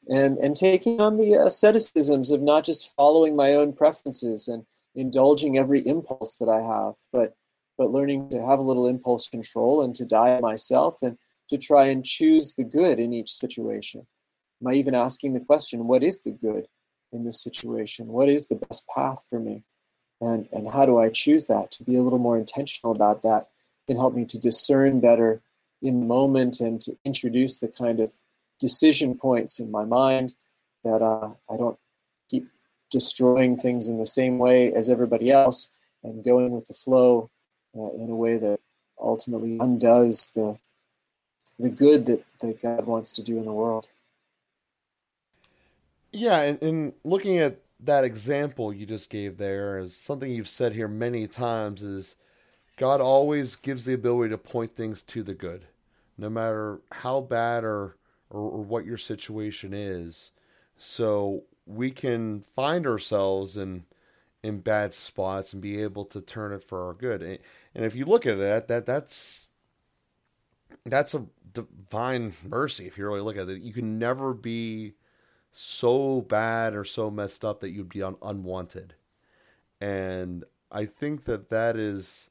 and 0.09 0.37
and 0.39 0.55
taking 0.55 0.99
on 0.99 1.17
the 1.17 1.33
asceticisms 1.33 2.31
of 2.31 2.41
not 2.41 2.63
just 2.63 2.95
following 2.95 3.35
my 3.35 3.53
own 3.53 3.73
preferences 3.73 4.47
and 4.47 4.65
indulging 4.95 5.57
every 5.57 5.85
impulse 5.85 6.37
that 6.37 6.49
I 6.49 6.61
have, 6.61 6.95
but 7.11 7.35
but 7.77 7.91
learning 7.91 8.29
to 8.29 8.45
have 8.45 8.59
a 8.59 8.63
little 8.63 8.87
impulse 8.87 9.27
control 9.27 9.83
and 9.83 9.95
to 9.95 10.05
diet 10.05 10.41
myself 10.41 11.01
and 11.01 11.17
to 11.49 11.57
try 11.57 11.87
and 11.87 12.05
choose 12.05 12.53
the 12.53 12.63
good 12.63 12.99
in 12.99 13.13
each 13.13 13.31
situation. 13.31 14.07
Am 14.61 14.67
I 14.67 14.73
even 14.73 14.95
asking 14.95 15.33
the 15.33 15.39
question, 15.39 15.87
what 15.87 16.03
is 16.03 16.21
the 16.21 16.31
good 16.31 16.67
in 17.11 17.25
this 17.25 17.41
situation? 17.41 18.07
What 18.07 18.29
is 18.29 18.47
the 18.47 18.55
best 18.55 18.87
path 18.87 19.25
for 19.29 19.39
me? 19.39 19.63
And 20.21 20.47
and 20.51 20.71
how 20.71 20.85
do 20.85 20.99
I 20.99 21.09
choose 21.09 21.47
that? 21.47 21.71
To 21.71 21.83
be 21.83 21.95
a 21.95 22.01
little 22.01 22.19
more 22.19 22.37
intentional 22.37 22.95
about 22.95 23.23
that 23.23 23.47
can 23.87 23.97
help 23.97 24.13
me 24.13 24.23
to 24.25 24.39
discern 24.39 24.99
better 24.99 25.41
in 25.81 25.99
the 25.99 26.05
moment 26.05 26.59
and 26.59 26.79
to 26.81 26.95
introduce 27.03 27.57
the 27.57 27.67
kind 27.67 27.99
of 27.99 28.13
decision 28.59 29.17
points 29.17 29.59
in 29.59 29.71
my 29.71 29.83
mind 29.83 30.35
that 30.83 31.01
uh, 31.01 31.31
I 31.51 31.57
don't 31.57 31.79
keep 32.29 32.47
destroying 32.91 33.57
things 33.57 33.87
in 33.87 33.97
the 33.97 34.05
same 34.05 34.37
way 34.37 34.71
as 34.71 34.89
everybody 34.89 35.31
else 35.31 35.69
and 36.03 36.23
going 36.23 36.51
with 36.51 36.67
the 36.67 36.73
flow 36.73 37.31
uh, 37.75 37.91
in 37.93 38.09
a 38.09 38.15
way 38.15 38.37
that 38.37 38.59
ultimately 38.99 39.57
undoes 39.59 40.31
the 40.35 40.57
the 41.57 41.69
good 41.69 42.05
that, 42.07 42.23
that 42.39 42.61
God 42.61 42.85
wants 42.85 43.11
to 43.11 43.23
do 43.23 43.37
in 43.37 43.45
the 43.45 43.53
world. 43.53 43.89
Yeah, 46.11 46.41
and, 46.41 46.61
and 46.63 46.93
looking 47.03 47.37
at 47.37 47.60
that 47.83 48.03
example 48.03 48.71
you 48.71 48.85
just 48.85 49.09
gave 49.09 49.37
there 49.37 49.79
is 49.79 49.95
something 49.95 50.31
you've 50.31 50.49
said 50.49 50.73
here 50.73 50.87
many 50.87 51.27
times 51.27 51.81
is 51.81 52.15
God 52.77 53.01
always 53.01 53.55
gives 53.55 53.85
the 53.85 53.93
ability 53.93 54.29
to 54.31 54.37
point 54.37 54.75
things 54.75 55.01
to 55.03 55.23
the 55.23 55.33
good, 55.33 55.65
no 56.17 56.29
matter 56.29 56.81
how 56.91 57.21
bad 57.21 57.63
or 57.63 57.97
or, 58.29 58.41
or 58.41 58.63
what 58.63 58.85
your 58.85 58.97
situation 58.97 59.73
is. 59.73 60.31
So 60.77 61.43
we 61.65 61.91
can 61.91 62.41
find 62.55 62.87
ourselves 62.87 63.57
in 63.57 63.85
in 64.43 64.59
bad 64.59 64.93
spots 64.93 65.53
and 65.53 65.61
be 65.61 65.81
able 65.81 66.05
to 66.05 66.19
turn 66.19 66.51
it 66.51 66.63
for 66.63 66.87
our 66.87 66.93
good. 66.93 67.21
And, 67.21 67.37
and 67.75 67.85
if 67.85 67.95
you 67.95 68.05
look 68.05 68.25
at 68.25 68.39
it, 68.39 68.67
that 68.67 68.85
that's 68.85 69.47
that's 70.85 71.13
a 71.13 71.25
divine 71.53 72.33
mercy. 72.47 72.87
If 72.87 72.97
you 72.97 73.05
really 73.05 73.21
look 73.21 73.37
at 73.37 73.49
it, 73.49 73.61
you 73.61 73.73
can 73.73 73.99
never 73.99 74.33
be 74.33 74.93
so 75.51 76.21
bad 76.21 76.75
or 76.75 76.83
so 76.83 77.11
messed 77.11 77.43
up 77.43 77.59
that 77.59 77.71
you'd 77.71 77.89
be 77.89 78.01
un- 78.01 78.17
unwanted. 78.21 78.95
And 79.79 80.43
I 80.71 80.85
think 80.85 81.25
that 81.25 81.49
that 81.49 81.75
is 81.75 82.29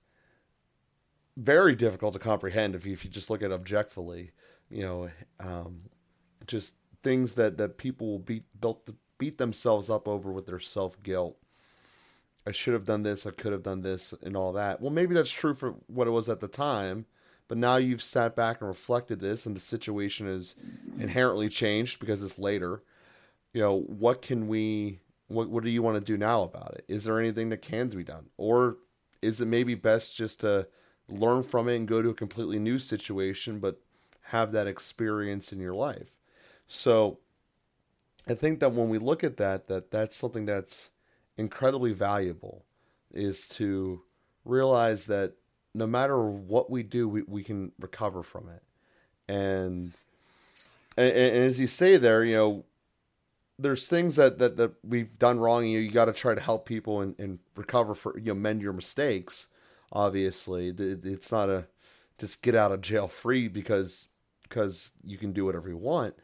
very 1.36 1.74
difficult 1.74 2.12
to 2.14 2.18
comprehend 2.18 2.74
if 2.74 2.86
you, 2.86 2.92
if 2.92 3.04
you 3.04 3.10
just 3.10 3.30
look 3.30 3.42
at 3.42 3.50
it 3.50 3.54
objectively 3.54 4.32
you 4.70 4.82
know, 4.82 5.10
um, 5.40 5.82
just 6.46 6.74
things 7.02 7.34
that 7.34 7.58
that 7.58 7.76
people 7.76 8.06
will 8.06 8.18
beat 8.18 8.44
built 8.58 8.88
beat 9.18 9.36
themselves 9.36 9.90
up 9.90 10.08
over 10.08 10.32
with 10.32 10.46
their 10.46 10.60
self 10.60 11.02
guilt. 11.02 11.36
I 12.46 12.52
should 12.52 12.72
have 12.72 12.84
done 12.84 13.02
this. 13.02 13.26
I 13.26 13.32
could 13.32 13.52
have 13.52 13.62
done 13.62 13.82
this, 13.82 14.14
and 14.22 14.36
all 14.36 14.52
that. 14.54 14.80
Well, 14.80 14.90
maybe 14.90 15.14
that's 15.14 15.30
true 15.30 15.54
for 15.54 15.74
what 15.88 16.06
it 16.06 16.12
was 16.12 16.28
at 16.28 16.40
the 16.40 16.48
time, 16.48 17.04
but 17.48 17.58
now 17.58 17.76
you've 17.76 18.02
sat 18.02 18.34
back 18.34 18.60
and 18.60 18.68
reflected 18.68 19.20
this, 19.20 19.44
and 19.44 19.54
the 19.54 19.60
situation 19.60 20.26
is 20.26 20.54
inherently 20.98 21.48
changed 21.48 22.00
because 22.00 22.22
it's 22.22 22.38
later. 22.38 22.82
You 23.52 23.62
know, 23.62 23.80
what 23.80 24.22
can 24.22 24.48
we? 24.48 25.00
What 25.28 25.48
What 25.48 25.64
do 25.64 25.70
you 25.70 25.82
want 25.82 25.96
to 25.96 26.12
do 26.12 26.16
now 26.16 26.42
about 26.42 26.74
it? 26.74 26.84
Is 26.88 27.04
there 27.04 27.18
anything 27.18 27.48
that 27.50 27.62
can 27.62 27.88
be 27.88 28.04
done, 28.04 28.26
or 28.36 28.78
is 29.22 29.40
it 29.40 29.46
maybe 29.46 29.74
best 29.74 30.16
just 30.16 30.40
to 30.40 30.66
learn 31.10 31.42
from 31.42 31.68
it 31.68 31.76
and 31.76 31.88
go 31.88 32.02
to 32.02 32.10
a 32.10 32.14
completely 32.14 32.58
new 32.58 32.78
situation, 32.78 33.58
but 33.58 33.80
have 34.22 34.52
that 34.52 34.66
experience 34.66 35.52
in 35.52 35.60
your 35.60 35.74
life. 35.74 36.16
So 36.68 37.18
I 38.28 38.34
think 38.34 38.60
that 38.60 38.72
when 38.72 38.88
we 38.88 38.98
look 38.98 39.24
at 39.24 39.36
that, 39.38 39.66
that 39.68 39.90
that's 39.90 40.16
something 40.16 40.46
that's 40.46 40.90
incredibly 41.36 41.92
valuable 41.92 42.64
is 43.12 43.48
to 43.48 44.02
realize 44.44 45.06
that 45.06 45.32
no 45.74 45.86
matter 45.86 46.22
what 46.22 46.70
we 46.70 46.82
do, 46.82 47.08
we, 47.08 47.22
we 47.22 47.42
can 47.42 47.72
recover 47.80 48.22
from 48.22 48.48
it. 48.48 48.62
And, 49.28 49.94
and, 50.96 51.12
and 51.12 51.44
as 51.44 51.58
you 51.58 51.66
say 51.66 51.96
there, 51.96 52.24
you 52.24 52.34
know, 52.34 52.64
there's 53.62 53.88
things 53.88 54.16
that, 54.16 54.38
that, 54.38 54.56
that 54.56 54.72
we've 54.82 55.18
done 55.18 55.38
wrong. 55.38 55.66
You, 55.66 55.80
you 55.80 55.90
got 55.90 56.06
to 56.06 56.12
try 56.12 56.34
to 56.34 56.40
help 56.40 56.66
people 56.66 57.00
and, 57.00 57.18
and 57.18 57.38
recover 57.56 57.94
for, 57.94 58.18
you 58.18 58.26
know, 58.26 58.34
mend 58.34 58.62
your 58.62 58.72
mistakes. 58.72 59.48
Obviously 59.92 60.68
it's 60.68 61.32
not 61.32 61.48
a, 61.48 61.66
just 62.18 62.42
get 62.42 62.54
out 62.54 62.72
of 62.72 62.80
jail 62.80 63.08
free 63.08 63.48
because 63.48 64.08
because 64.42 64.90
you 65.04 65.16
can 65.16 65.32
do 65.32 65.44
whatever 65.44 65.68
you 65.68 65.76
want 65.76 66.14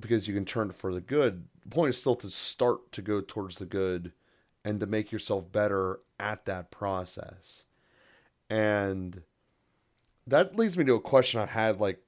because 0.00 0.26
you 0.28 0.34
can 0.34 0.44
turn 0.44 0.70
for 0.70 0.92
the 0.92 1.00
good. 1.00 1.46
The 1.62 1.70
point 1.70 1.90
is 1.90 1.98
still 1.98 2.16
to 2.16 2.30
start 2.30 2.92
to 2.92 3.02
go 3.02 3.20
towards 3.20 3.58
the 3.58 3.66
good 3.66 4.12
and 4.64 4.80
to 4.80 4.86
make 4.86 5.12
yourself 5.12 5.50
better 5.50 6.00
at 6.18 6.44
that 6.46 6.70
process. 6.70 7.64
And 8.48 9.22
that 10.26 10.56
leads 10.56 10.76
me 10.78 10.84
to 10.84 10.94
a 10.94 11.00
question 11.00 11.40
I've 11.40 11.50
had 11.50 11.80
like 11.80 12.00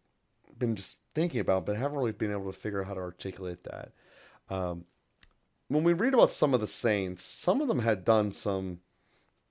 been 0.58 0.76
just 0.76 0.98
thinking 1.14 1.40
about, 1.40 1.66
but 1.66 1.76
haven't 1.76 1.98
really 1.98 2.12
been 2.12 2.32
able 2.32 2.52
to 2.52 2.58
figure 2.58 2.80
out 2.80 2.88
how 2.88 2.94
to 2.94 3.00
articulate 3.00 3.64
that. 3.64 3.92
Um, 4.48 4.84
when 5.68 5.84
we 5.84 5.92
read 5.92 6.14
about 6.14 6.30
some 6.30 6.54
of 6.54 6.60
the 6.60 6.66
saints, 6.66 7.24
some 7.24 7.60
of 7.60 7.68
them 7.68 7.80
had 7.80 8.04
done 8.04 8.32
some 8.32 8.80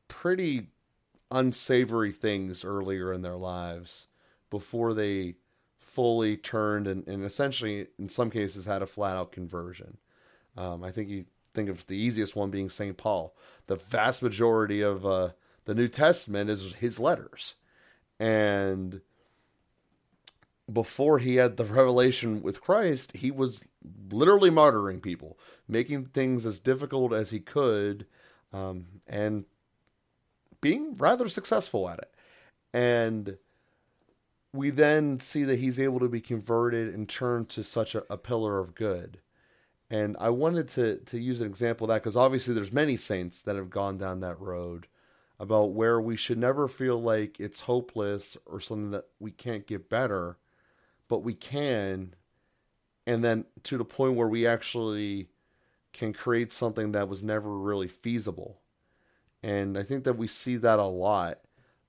pretty 0.07 0.67
unsavory 1.31 2.11
things 2.11 2.63
earlier 2.63 3.11
in 3.11 3.21
their 3.21 3.35
lives 3.35 4.07
before 4.49 4.93
they 4.93 5.35
fully 5.79 6.37
turned 6.37 6.87
and, 6.87 7.07
and 7.07 7.23
essentially, 7.23 7.87
in 7.99 8.09
some 8.09 8.29
cases, 8.29 8.65
had 8.65 8.81
a 8.81 8.87
flat 8.87 9.17
out 9.17 9.31
conversion. 9.31 9.97
Um, 10.57 10.83
I 10.83 10.91
think 10.91 11.09
you 11.09 11.25
think 11.53 11.69
of 11.69 11.87
the 11.87 11.97
easiest 11.97 12.35
one 12.35 12.51
being 12.51 12.69
St. 12.69 12.97
Paul. 12.97 13.35
The 13.67 13.75
vast 13.75 14.21
majority 14.21 14.81
of 14.81 15.05
uh, 15.05 15.29
the 15.65 15.75
New 15.75 15.87
Testament 15.87 16.49
is 16.49 16.73
his 16.73 16.99
letters. 16.99 17.55
And 18.19 19.01
before 20.71 21.19
he 21.19 21.35
had 21.35 21.57
the 21.57 21.65
revelation 21.65 22.41
with 22.41 22.61
Christ, 22.61 23.15
he 23.17 23.31
was 23.31 23.67
literally 24.11 24.49
martyring 24.49 25.01
people, 25.01 25.37
making 25.67 26.05
things 26.05 26.45
as 26.45 26.59
difficult 26.59 27.13
as 27.13 27.29
he 27.29 27.39
could, 27.39 28.07
um, 28.51 28.85
and 29.07 29.45
being 30.61 30.95
rather 30.95 31.27
successful 31.27 31.87
at 31.87 31.99
it. 31.99 32.11
And 32.73 33.37
we 34.53 34.69
then 34.69 35.19
see 35.19 35.43
that 35.43 35.59
he's 35.59 35.79
able 35.79 35.99
to 35.99 36.09
be 36.09 36.21
converted 36.21 36.93
and 36.93 37.07
turned 37.07 37.49
to 37.49 37.63
such 37.63 37.93
a, 37.93 38.03
a 38.09 38.17
pillar 38.17 38.59
of 38.59 38.73
good. 38.73 39.19
And 39.89 40.17
I 40.19 40.29
wanted 40.29 40.67
to 40.69 40.97
to 40.97 41.19
use 41.19 41.41
an 41.41 41.47
example 41.47 41.85
of 41.85 41.89
that 41.89 42.01
because 42.01 42.17
obviously 42.17 42.53
there's 42.55 42.73
many 42.73 42.97
saints 42.97 43.41
that 43.43 43.55
have 43.55 43.69
gone 43.69 43.97
down 43.97 44.21
that 44.21 44.39
road 44.39 44.87
about 45.39 45.73
where 45.73 45.99
we 45.99 46.15
should 46.15 46.37
never 46.37 46.67
feel 46.67 46.99
like 46.99 47.39
it's 47.39 47.61
hopeless 47.61 48.37
or 48.45 48.59
something 48.59 48.91
that 48.91 49.05
we 49.19 49.31
can't 49.31 49.67
get 49.67 49.89
better, 49.89 50.37
but 51.07 51.19
we 51.19 51.33
can, 51.33 52.13
and 53.05 53.23
then 53.23 53.45
to 53.63 53.77
the 53.77 53.85
point 53.85 54.15
where 54.15 54.27
we 54.27 54.47
actually 54.47 55.29
can 55.93 56.13
create 56.13 56.51
something 56.51 56.91
that 56.91 57.07
was 57.07 57.23
never 57.23 57.57
really 57.57 57.87
feasible. 57.87 58.61
And 59.41 59.77
I 59.77 59.83
think 59.83 60.03
that 60.03 60.17
we 60.17 60.27
see 60.27 60.57
that 60.57 60.79
a 60.79 60.85
lot 60.85 61.39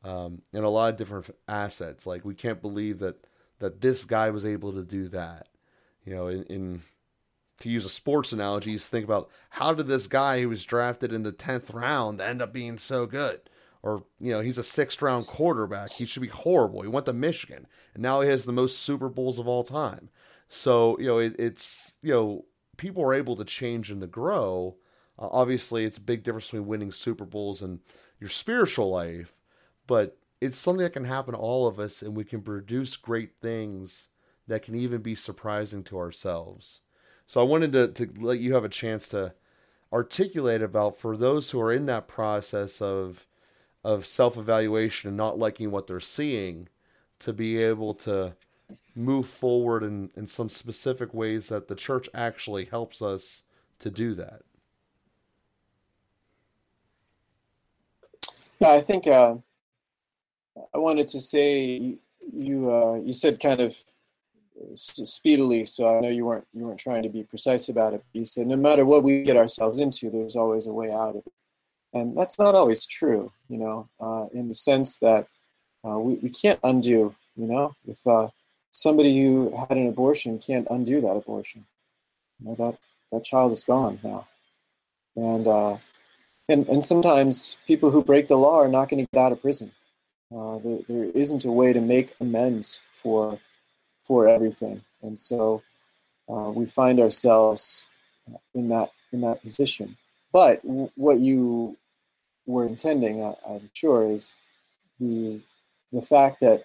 um, 0.04 0.42
and 0.52 0.64
a 0.64 0.68
lot 0.68 0.90
of 0.90 0.96
different 0.96 1.34
assets. 1.48 2.06
Like 2.06 2.24
we 2.24 2.34
can't 2.34 2.62
believe 2.62 3.00
that 3.00 3.26
that 3.58 3.80
this 3.80 4.04
guy 4.04 4.30
was 4.30 4.44
able 4.44 4.72
to 4.72 4.82
do 4.82 5.08
that. 5.08 5.48
You 6.04 6.14
know, 6.14 6.28
in, 6.28 6.44
in 6.44 6.82
to 7.60 7.68
use 7.68 7.84
a 7.84 7.90
sports 7.90 8.32
analogy, 8.32 8.74
is 8.74 8.86
think 8.86 9.04
about 9.04 9.30
how 9.50 9.74
did 9.74 9.88
this 9.88 10.06
guy 10.06 10.40
who 10.40 10.48
was 10.50 10.64
drafted 10.64 11.12
in 11.12 11.22
the 11.22 11.32
tenth 11.32 11.70
round 11.70 12.20
end 12.20 12.42
up 12.42 12.52
being 12.52 12.78
so 12.78 13.06
good? 13.06 13.40
Or 13.86 14.04
you 14.20 14.32
know, 14.32 14.40
he's 14.40 14.58
a 14.58 14.62
sixth 14.64 15.00
round 15.00 15.26
quarterback. 15.26 15.90
He 15.92 16.06
should 16.06 16.22
be 16.22 16.28
horrible. 16.28 16.82
He 16.82 16.88
went 16.88 17.06
to 17.06 17.12
Michigan, 17.12 17.66
and 17.94 18.02
now 18.02 18.20
he 18.20 18.28
has 18.28 18.44
the 18.44 18.52
most 18.52 18.80
Super 18.80 19.08
Bowls 19.08 19.38
of 19.38 19.46
all 19.46 19.64
time. 19.64 20.10
So 20.48 20.98
you 20.98 21.06
know, 21.06 21.18
it, 21.18 21.36
it's 21.38 21.98
you 22.02 22.12
know, 22.12 22.44
people 22.76 23.02
are 23.02 23.14
able 23.14 23.36
to 23.36 23.44
change 23.44 23.90
and 23.90 24.00
to 24.00 24.06
grow. 24.06 24.76
Uh, 25.18 25.28
obviously, 25.30 25.84
it's 25.84 25.98
a 25.98 26.02
big 26.02 26.22
difference 26.22 26.46
between 26.46 26.66
winning 26.66 26.92
Super 26.92 27.24
Bowls 27.24 27.62
and 27.62 27.80
your 28.20 28.30
spiritual 28.30 28.90
life 28.90 29.36
but 29.86 30.18
it's 30.40 30.58
something 30.58 30.82
that 30.82 30.92
can 30.92 31.04
happen 31.04 31.34
to 31.34 31.40
all 31.40 31.66
of 31.66 31.78
us, 31.78 32.02
and 32.02 32.16
we 32.16 32.24
can 32.24 32.42
produce 32.42 32.96
great 32.96 33.32
things 33.40 34.08
that 34.46 34.62
can 34.62 34.74
even 34.74 35.00
be 35.00 35.14
surprising 35.14 35.82
to 35.84 35.98
ourselves. 35.98 36.80
So 37.26 37.40
I 37.40 37.44
wanted 37.44 37.72
to, 37.72 37.88
to 37.88 38.12
let 38.20 38.38
you 38.38 38.54
have 38.54 38.64
a 38.64 38.68
chance 38.68 39.08
to 39.08 39.34
articulate 39.92 40.62
about 40.62 40.98
for 40.98 41.16
those 41.16 41.50
who 41.50 41.60
are 41.60 41.72
in 41.72 41.86
that 41.86 42.06
process 42.06 42.80
of 42.80 43.26
of 43.86 44.04
self 44.04 44.36
evaluation 44.36 45.06
and 45.06 45.16
not 45.16 45.38
liking 45.38 45.70
what 45.70 45.86
they're 45.86 46.00
seeing, 46.00 46.68
to 47.20 47.32
be 47.32 47.62
able 47.62 47.94
to 47.94 48.34
move 48.96 49.26
forward 49.26 49.84
in, 49.84 50.10
in 50.16 50.26
some 50.26 50.48
specific 50.48 51.14
ways 51.14 51.48
that 51.50 51.68
the 51.68 51.76
church 51.76 52.08
actually 52.12 52.64
helps 52.64 53.00
us 53.00 53.44
to 53.78 53.88
do 53.88 54.12
that. 54.14 54.42
Yeah, 58.58 58.72
I 58.72 58.80
think 58.80 59.06
uh, 59.06 59.36
I 60.74 60.78
wanted 60.78 61.06
to 61.08 61.20
say 61.20 61.96
you 62.32 62.72
uh, 62.72 62.94
you 62.96 63.12
said 63.12 63.38
kind 63.38 63.60
of 63.60 63.76
speedily, 64.74 65.64
so 65.64 65.96
I 65.96 66.00
know 66.00 66.08
you 66.08 66.24
weren't 66.24 66.46
you 66.52 66.66
weren't 66.66 66.80
trying 66.80 67.04
to 67.04 67.08
be 67.08 67.22
precise 67.22 67.68
about 67.68 67.94
it. 67.94 68.02
You 68.12 68.26
said 68.26 68.48
no 68.48 68.56
matter 68.56 68.84
what 68.84 69.04
we 69.04 69.22
get 69.22 69.36
ourselves 69.36 69.78
into, 69.78 70.10
there's 70.10 70.34
always 70.34 70.66
a 70.66 70.72
way 70.72 70.90
out 70.90 71.10
of 71.10 71.22
it, 71.24 71.32
and 71.96 72.16
that's 72.16 72.38
not 72.38 72.54
always 72.54 72.86
true. 72.86 73.32
You 73.48 73.58
know, 73.58 73.88
uh, 74.00 74.26
in 74.32 74.48
the 74.48 74.54
sense 74.54 74.98
that 74.98 75.28
uh, 75.86 75.98
we 75.98 76.14
we 76.14 76.28
can't 76.28 76.60
undo. 76.62 77.14
You 77.36 77.46
know, 77.46 77.74
if 77.86 78.06
uh, 78.06 78.28
somebody 78.70 79.18
who 79.20 79.56
had 79.56 79.76
an 79.76 79.88
abortion 79.88 80.38
can't 80.38 80.66
undo 80.70 81.00
that 81.00 81.16
abortion, 81.16 81.66
you 82.38 82.48
know, 82.48 82.54
that 82.54 82.78
that 83.12 83.24
child 83.24 83.52
is 83.52 83.64
gone 83.64 83.98
now, 84.02 84.26
and 85.16 85.46
uh, 85.46 85.76
and 86.48 86.68
and 86.68 86.84
sometimes 86.84 87.56
people 87.66 87.90
who 87.90 88.02
break 88.02 88.28
the 88.28 88.36
law 88.36 88.60
are 88.60 88.68
not 88.68 88.88
going 88.88 89.04
to 89.04 89.10
get 89.12 89.20
out 89.20 89.32
of 89.32 89.40
prison. 89.40 89.72
Uh, 90.34 90.58
there, 90.58 90.78
there 90.88 91.04
isn't 91.14 91.44
a 91.44 91.52
way 91.52 91.72
to 91.72 91.80
make 91.80 92.14
amends 92.20 92.80
for 92.90 93.38
for 94.02 94.28
everything, 94.28 94.82
and 95.02 95.18
so 95.18 95.62
uh, 96.28 96.50
we 96.50 96.66
find 96.66 97.00
ourselves 97.00 97.86
in 98.54 98.68
that 98.68 98.90
in 99.12 99.20
that 99.20 99.40
position. 99.42 99.96
But 100.32 100.60
what 100.64 101.20
you 101.20 101.76
were 102.46 102.66
intending, 102.66 103.22
I, 103.22 103.34
am 103.46 103.70
sure, 103.74 104.10
is 104.10 104.36
the 104.98 105.40
the 105.92 106.02
fact 106.02 106.40
that 106.40 106.64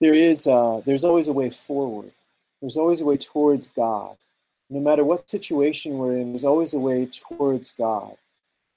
there 0.00 0.14
is 0.14 0.44
there's 0.44 1.04
always 1.04 1.28
a 1.28 1.32
way 1.32 1.50
forward. 1.50 2.12
There's 2.60 2.76
always 2.76 3.00
a 3.00 3.04
way 3.04 3.16
towards 3.16 3.68
God. 3.68 4.16
No 4.70 4.80
matter 4.80 5.04
what 5.04 5.28
situation 5.28 5.98
we're 5.98 6.16
in, 6.16 6.32
there's 6.32 6.44
always 6.44 6.72
a 6.72 6.78
way 6.78 7.06
towards 7.06 7.70
God. 7.70 8.16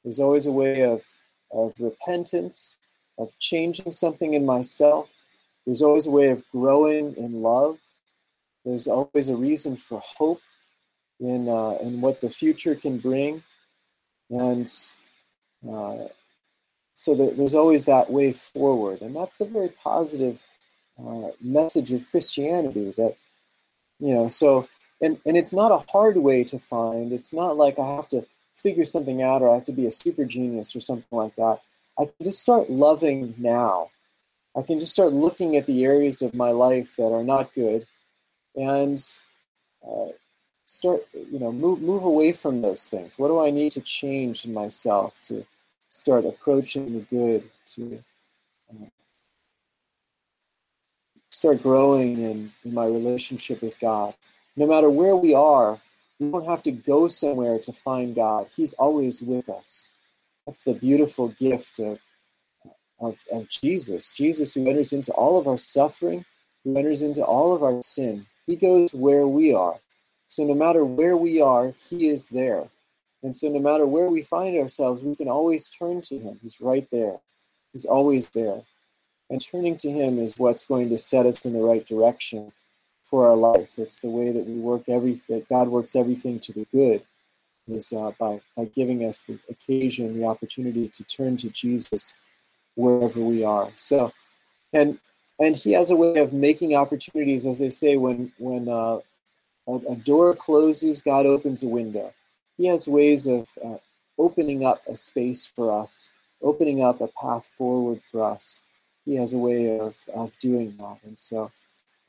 There's 0.03 0.19
always 0.19 0.45
a 0.45 0.51
way 0.51 0.81
of, 0.83 1.03
of 1.51 1.73
repentance, 1.79 2.75
of 3.17 3.37
changing 3.39 3.91
something 3.91 4.33
in 4.33 4.45
myself. 4.45 5.09
There's 5.65 5.81
always 5.81 6.05
a 6.05 6.11
way 6.11 6.29
of 6.29 6.43
growing 6.51 7.15
in 7.15 7.41
love. 7.41 7.79
There's 8.65 8.87
always 8.87 9.29
a 9.29 9.35
reason 9.35 9.77
for 9.77 10.01
hope 10.03 10.41
in, 11.19 11.49
uh, 11.49 11.77
in 11.81 12.01
what 12.01 12.21
the 12.21 12.29
future 12.29 12.75
can 12.75 12.99
bring. 12.99 13.43
And 14.29 14.69
uh, 15.67 16.07
so 16.93 17.15
there's 17.15 17.55
always 17.55 17.85
that 17.85 18.11
way 18.11 18.33
forward. 18.33 19.01
And 19.01 19.15
that's 19.15 19.37
the 19.37 19.45
very 19.45 19.69
positive 19.69 20.41
uh, 20.99 21.29
message 21.39 21.91
of 21.91 22.09
Christianity 22.09 22.93
that, 22.97 23.15
you 23.99 24.13
know, 24.13 24.27
so, 24.27 24.67
and, 24.99 25.19
and 25.25 25.37
it's 25.37 25.53
not 25.53 25.71
a 25.71 25.85
hard 25.91 26.17
way 26.17 26.43
to 26.45 26.57
find. 26.57 27.13
It's 27.13 27.33
not 27.33 27.55
like 27.55 27.77
I 27.77 27.95
have 27.95 28.07
to 28.09 28.25
figure 28.55 28.85
something 28.85 29.21
out 29.21 29.43
or 29.43 29.51
I 29.51 29.55
have 29.55 29.65
to 29.65 29.71
be 29.71 29.85
a 29.85 29.91
super 29.91 30.25
genius 30.25 30.75
or 30.75 30.79
something 30.79 31.05
like 31.15 31.35
that. 31.35 31.59
I 31.99 32.05
can 32.05 32.23
just 32.23 32.41
start 32.41 32.69
loving 32.69 33.35
now. 33.37 33.91
I 34.55 34.63
can 34.63 34.79
just 34.79 34.93
start 34.93 35.13
looking 35.13 35.55
at 35.55 35.67
the 35.67 35.85
areas 35.85 36.23
of 36.23 36.33
my 36.33 36.49
life 36.49 36.95
that 36.97 37.13
are 37.13 37.23
not 37.23 37.53
good 37.53 37.85
and 38.55 38.99
uh, 39.87 40.07
start, 40.67 41.07
you 41.13 41.39
know, 41.39 41.51
move, 41.51 41.81
move 41.81 42.03
away 42.03 42.31
from 42.33 42.61
those 42.61 42.85
things. 42.85 43.17
What 43.17 43.29
do 43.29 43.39
I 43.39 43.49
need 43.49 43.71
to 43.71 43.81
change 43.81 44.45
in 44.45 44.53
myself 44.53 45.19
to 45.23 45.45
start 45.89 46.25
approaching 46.25 46.93
the 46.93 46.99
good, 46.99 47.49
to 47.75 48.03
uh, 48.69 48.85
start 51.29 51.63
growing 51.63 52.19
in, 52.19 52.51
in 52.63 52.73
my 52.73 52.85
relationship 52.85 53.61
with 53.61 53.79
God? 53.79 54.13
No 54.55 54.67
matter 54.67 54.89
where 54.89 55.15
we 55.15 55.33
are, 55.33 55.79
we 56.19 56.29
don't 56.29 56.45
have 56.45 56.63
to 56.63 56.71
go 56.71 57.07
somewhere 57.07 57.59
to 57.59 57.71
find 57.71 58.13
God. 58.13 58.47
He's 58.55 58.73
always 58.73 59.21
with 59.21 59.49
us. 59.49 59.89
That's 60.45 60.63
the 60.63 60.73
beautiful 60.73 61.29
gift 61.29 61.79
of, 61.79 62.03
of, 62.99 63.19
of 63.31 63.47
Jesus. 63.47 64.11
Jesus, 64.11 64.53
who 64.53 64.67
enters 64.67 64.91
into 64.91 65.13
all 65.13 65.37
of 65.37 65.47
our 65.47 65.57
suffering, 65.57 66.25
who 66.63 66.75
enters 66.75 67.03
into 67.03 67.23
all 67.23 67.53
of 67.55 67.63
our 67.63 67.81
sin. 67.81 68.25
He 68.47 68.55
goes 68.55 68.93
where 68.93 69.27
we 69.27 69.53
are. 69.53 69.79
So 70.27 70.43
no 70.43 70.53
matter 70.53 70.83
where 70.85 71.17
we 71.17 71.41
are, 71.41 71.73
He 71.89 72.07
is 72.09 72.29
there. 72.29 72.67
And 73.23 73.35
so 73.35 73.49
no 73.49 73.59
matter 73.59 73.85
where 73.85 74.09
we 74.09 74.21
find 74.21 74.57
ourselves, 74.57 75.01
we 75.01 75.15
can 75.15 75.27
always 75.27 75.67
turn 75.69 76.01
to 76.01 76.19
Him. 76.19 76.39
He's 76.41 76.61
right 76.61 76.87
there. 76.91 77.17
He's 77.71 77.85
always 77.85 78.29
there. 78.29 78.61
And 79.29 79.41
turning 79.41 79.77
to 79.77 79.91
Him 79.91 80.19
is 80.19 80.37
what's 80.37 80.65
going 80.65 80.89
to 80.89 80.97
set 80.97 81.25
us 81.25 81.45
in 81.45 81.53
the 81.53 81.61
right 81.61 81.85
direction 81.85 82.51
for 83.01 83.27
our 83.27 83.35
life. 83.35 83.71
It's 83.77 83.99
the 83.99 84.09
way 84.09 84.31
that 84.31 84.45
we 84.45 84.55
work 84.55 84.87
every 84.87 85.21
that 85.29 85.49
God 85.49 85.69
works 85.69 85.95
everything 85.95 86.39
to 86.41 86.53
the 86.53 86.67
good 86.71 87.03
is 87.67 87.91
uh, 87.93 88.11
by 88.19 88.41
by 88.55 88.65
giving 88.65 89.03
us 89.03 89.21
the 89.21 89.39
occasion, 89.49 90.19
the 90.19 90.25
opportunity 90.25 90.87
to 90.89 91.03
turn 91.03 91.37
to 91.37 91.49
Jesus 91.49 92.13
wherever 92.75 93.19
we 93.19 93.43
are. 93.43 93.71
So, 93.75 94.13
and 94.73 94.99
and 95.39 95.55
He 95.55 95.73
has 95.73 95.89
a 95.89 95.95
way 95.95 96.19
of 96.19 96.33
making 96.33 96.75
opportunities, 96.75 97.45
as 97.45 97.59
they 97.59 97.69
say, 97.69 97.97
when 97.97 98.31
when 98.37 98.69
uh, 98.69 98.99
a, 99.67 99.75
a, 99.91 99.95
door 99.95 100.33
closes, 100.35 101.01
God 101.01 101.25
opens 101.25 101.63
a 101.63 101.67
window. 101.67 102.13
He 102.57 102.67
has 102.67 102.87
ways 102.87 103.27
of 103.27 103.49
uh, 103.63 103.77
opening 104.17 104.65
up 104.65 104.81
a 104.87 104.95
space 104.95 105.45
for 105.45 105.71
us, 105.81 106.09
opening 106.41 106.83
up 106.83 107.01
a 107.01 107.07
path 107.07 107.51
forward 107.57 108.01
for 108.01 108.23
us. 108.23 108.61
He 109.05 109.15
has 109.15 109.33
a 109.33 109.37
way 109.37 109.79
of 109.79 109.95
of 110.13 110.37
doing 110.39 110.75
that, 110.77 110.97
and 111.05 111.17
so. 111.19 111.51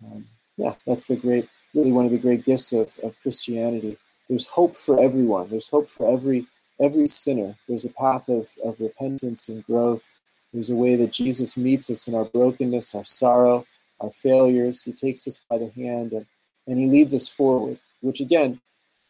Um, 0.04 0.26
yeah, 0.58 0.74
that's 0.86 1.06
the 1.06 1.16
great, 1.16 1.48
really 1.72 1.92
one 1.92 2.04
of 2.04 2.10
the 2.10 2.18
great 2.18 2.44
gifts 2.44 2.72
of, 2.72 2.90
of 3.02 3.16
Christianity. 3.22 3.96
There's 4.28 4.46
hope 4.46 4.76
for 4.76 5.00
everyone. 5.00 5.48
There's 5.48 5.70
hope 5.70 5.88
for 5.88 6.12
every 6.12 6.46
every 6.80 7.06
sinner. 7.06 7.56
There's 7.66 7.84
a 7.84 7.90
path 7.90 8.28
of, 8.28 8.48
of 8.64 8.78
repentance 8.78 9.48
and 9.48 9.64
growth. 9.64 10.08
There's 10.52 10.70
a 10.70 10.76
way 10.76 10.96
that 10.96 11.12
Jesus 11.12 11.56
meets 11.56 11.90
us 11.90 12.06
in 12.06 12.14
our 12.14 12.24
brokenness, 12.24 12.94
our 12.94 13.04
sorrow, 13.04 13.66
our 14.00 14.10
failures. 14.10 14.84
He 14.84 14.92
takes 14.92 15.26
us 15.26 15.40
by 15.48 15.58
the 15.58 15.70
hand 15.70 16.12
and, 16.12 16.26
and 16.68 16.78
he 16.78 16.86
leads 16.86 17.14
us 17.14 17.26
forward, 17.26 17.78
which 18.00 18.20
again 18.20 18.60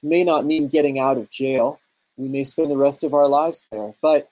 may 0.03 0.25
not 0.25 0.47
mean 0.47 0.68
getting 0.68 0.99
out 0.99 1.18
of 1.18 1.29
jail. 1.29 1.79
We 2.16 2.29
may 2.29 2.44
spend 2.44 2.71
the 2.71 2.77
rest 2.79 3.05
of 3.05 3.12
our 3.12 3.29
lives 3.29 3.66
there, 3.71 3.94
but 4.01 4.31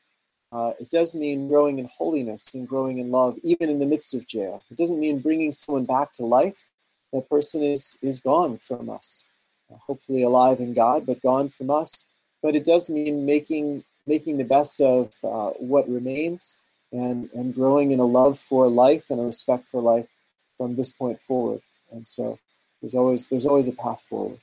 uh, 0.50 0.72
it 0.80 0.88
does 0.88 1.14
mean 1.14 1.48
growing 1.48 1.78
in 1.78 1.88
holiness 1.98 2.54
and 2.54 2.66
growing 2.66 2.98
in 2.98 3.10
love, 3.10 3.36
even 3.42 3.68
in 3.68 3.80
the 3.80 3.86
midst 3.86 4.14
of 4.14 4.26
jail. 4.26 4.62
It 4.70 4.78
doesn't 4.78 4.98
mean 4.98 5.18
bringing 5.18 5.52
someone 5.52 5.84
back 5.84 6.12
to 6.12 6.24
life, 6.24 6.64
that 7.12 7.28
person 7.28 7.62
is 7.62 7.96
is 8.02 8.18
gone 8.18 8.58
from 8.58 8.90
us 8.90 9.24
uh, 9.72 9.76
hopefully 9.86 10.22
alive 10.22 10.60
in 10.60 10.74
god 10.74 11.06
but 11.06 11.22
gone 11.22 11.48
from 11.48 11.70
us 11.70 12.04
but 12.42 12.54
it 12.54 12.64
does 12.64 12.88
mean 12.90 13.24
making 13.24 13.84
making 14.06 14.36
the 14.36 14.44
best 14.44 14.80
of 14.80 15.14
uh, 15.24 15.50
what 15.58 15.88
remains 15.88 16.56
and 16.92 17.30
and 17.32 17.54
growing 17.54 17.90
in 17.90 18.00
a 18.00 18.04
love 18.04 18.38
for 18.38 18.68
life 18.68 19.10
and 19.10 19.20
a 19.20 19.24
respect 19.24 19.66
for 19.66 19.80
life 19.80 20.08
from 20.56 20.76
this 20.76 20.92
point 20.92 21.18
forward 21.20 21.60
and 21.92 22.06
so 22.06 22.38
there's 22.86 22.94
always 22.94 23.26
there's 23.28 23.46
always 23.46 23.68
a 23.68 23.72
path 23.72 24.02
forward 24.08 24.38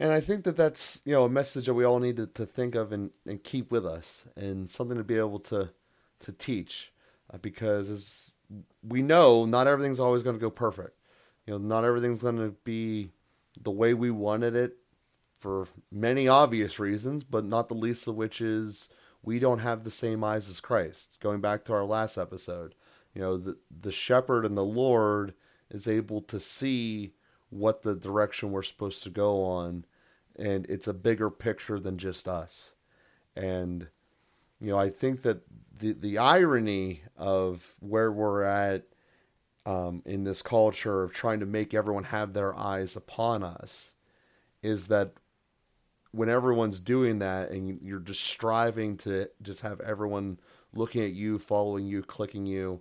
and 0.00 0.12
I 0.12 0.20
think 0.20 0.44
that 0.44 0.56
that's 0.56 1.00
you 1.04 1.12
know 1.12 1.24
a 1.24 1.28
message 1.28 1.66
that 1.66 1.74
we 1.74 1.84
all 1.84 1.98
need 1.98 2.16
to, 2.16 2.26
to 2.26 2.46
think 2.46 2.74
of 2.74 2.92
and, 2.92 3.10
and 3.26 3.42
keep 3.42 3.70
with 3.70 3.84
us, 3.84 4.26
and 4.36 4.70
something 4.70 4.96
to 4.96 5.04
be 5.04 5.18
able 5.18 5.40
to 5.40 5.70
to 6.20 6.32
teach, 6.32 6.92
uh, 7.32 7.38
because 7.38 7.90
as 7.90 8.30
we 8.86 9.02
know 9.02 9.44
not 9.44 9.66
everything's 9.66 10.00
always 10.00 10.22
going 10.22 10.36
to 10.36 10.40
go 10.40 10.50
perfect. 10.50 10.96
You 11.46 11.54
know, 11.54 11.58
not 11.58 11.84
everything's 11.84 12.22
going 12.22 12.36
to 12.36 12.54
be 12.64 13.10
the 13.60 13.70
way 13.70 13.94
we 13.94 14.10
wanted 14.10 14.54
it 14.54 14.76
for 15.38 15.66
many 15.90 16.28
obvious 16.28 16.78
reasons, 16.78 17.24
but 17.24 17.44
not 17.44 17.68
the 17.68 17.74
least 17.74 18.06
of 18.06 18.16
which 18.16 18.40
is 18.40 18.90
we 19.22 19.38
don't 19.38 19.60
have 19.60 19.82
the 19.82 19.90
same 19.90 20.22
eyes 20.22 20.48
as 20.48 20.60
Christ. 20.60 21.18
Going 21.20 21.40
back 21.40 21.64
to 21.64 21.72
our 21.72 21.84
last 21.84 22.18
episode, 22.18 22.74
you 23.14 23.20
know, 23.20 23.36
the 23.36 23.56
the 23.80 23.92
shepherd 23.92 24.46
and 24.46 24.56
the 24.56 24.64
Lord 24.64 25.34
is 25.70 25.86
able 25.86 26.20
to 26.22 26.40
see 26.40 27.12
what 27.50 27.82
the 27.82 27.94
direction 27.94 28.50
we're 28.50 28.62
supposed 28.62 29.02
to 29.02 29.10
go 29.10 29.42
on 29.44 29.84
and 30.38 30.66
it's 30.68 30.86
a 30.86 30.94
bigger 30.94 31.30
picture 31.30 31.80
than 31.80 31.98
just 31.98 32.28
us. 32.28 32.72
And 33.34 33.88
you 34.60 34.68
know, 34.68 34.78
I 34.78 34.88
think 34.88 35.22
that 35.22 35.42
the 35.76 35.92
the 35.92 36.18
irony 36.18 37.02
of 37.16 37.74
where 37.80 38.10
we're 38.10 38.42
at 38.42 38.84
um, 39.66 40.02
in 40.06 40.24
this 40.24 40.42
culture 40.42 41.02
of 41.02 41.12
trying 41.12 41.40
to 41.40 41.46
make 41.46 41.74
everyone 41.74 42.04
have 42.04 42.32
their 42.32 42.56
eyes 42.56 42.96
upon 42.96 43.42
us 43.42 43.94
is 44.62 44.88
that 44.88 45.12
when 46.10 46.28
everyone's 46.28 46.80
doing 46.80 47.18
that 47.18 47.50
and 47.50 47.80
you're 47.82 48.00
just 48.00 48.22
striving 48.22 48.96
to 48.96 49.28
just 49.42 49.60
have 49.60 49.80
everyone 49.80 50.38
looking 50.72 51.02
at 51.02 51.12
you, 51.12 51.38
following 51.38 51.86
you, 51.86 52.02
clicking 52.02 52.46
you, 52.46 52.80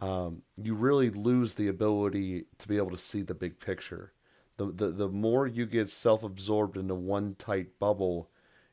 um, 0.00 0.42
you 0.62 0.74
really 0.74 1.10
lose 1.10 1.54
the 1.54 1.68
ability 1.68 2.44
to 2.58 2.68
be 2.68 2.76
able 2.76 2.90
to 2.90 2.98
see 2.98 3.22
the 3.22 3.34
big 3.34 3.58
picture. 3.58 4.12
The, 4.56 4.66
the, 4.66 4.88
the 4.88 5.08
more 5.08 5.46
you 5.46 5.66
get 5.66 5.88
self 5.88 6.22
absorbed 6.22 6.76
into 6.76 6.94
one 6.94 7.34
tight 7.38 7.78
bubble, 7.78 8.30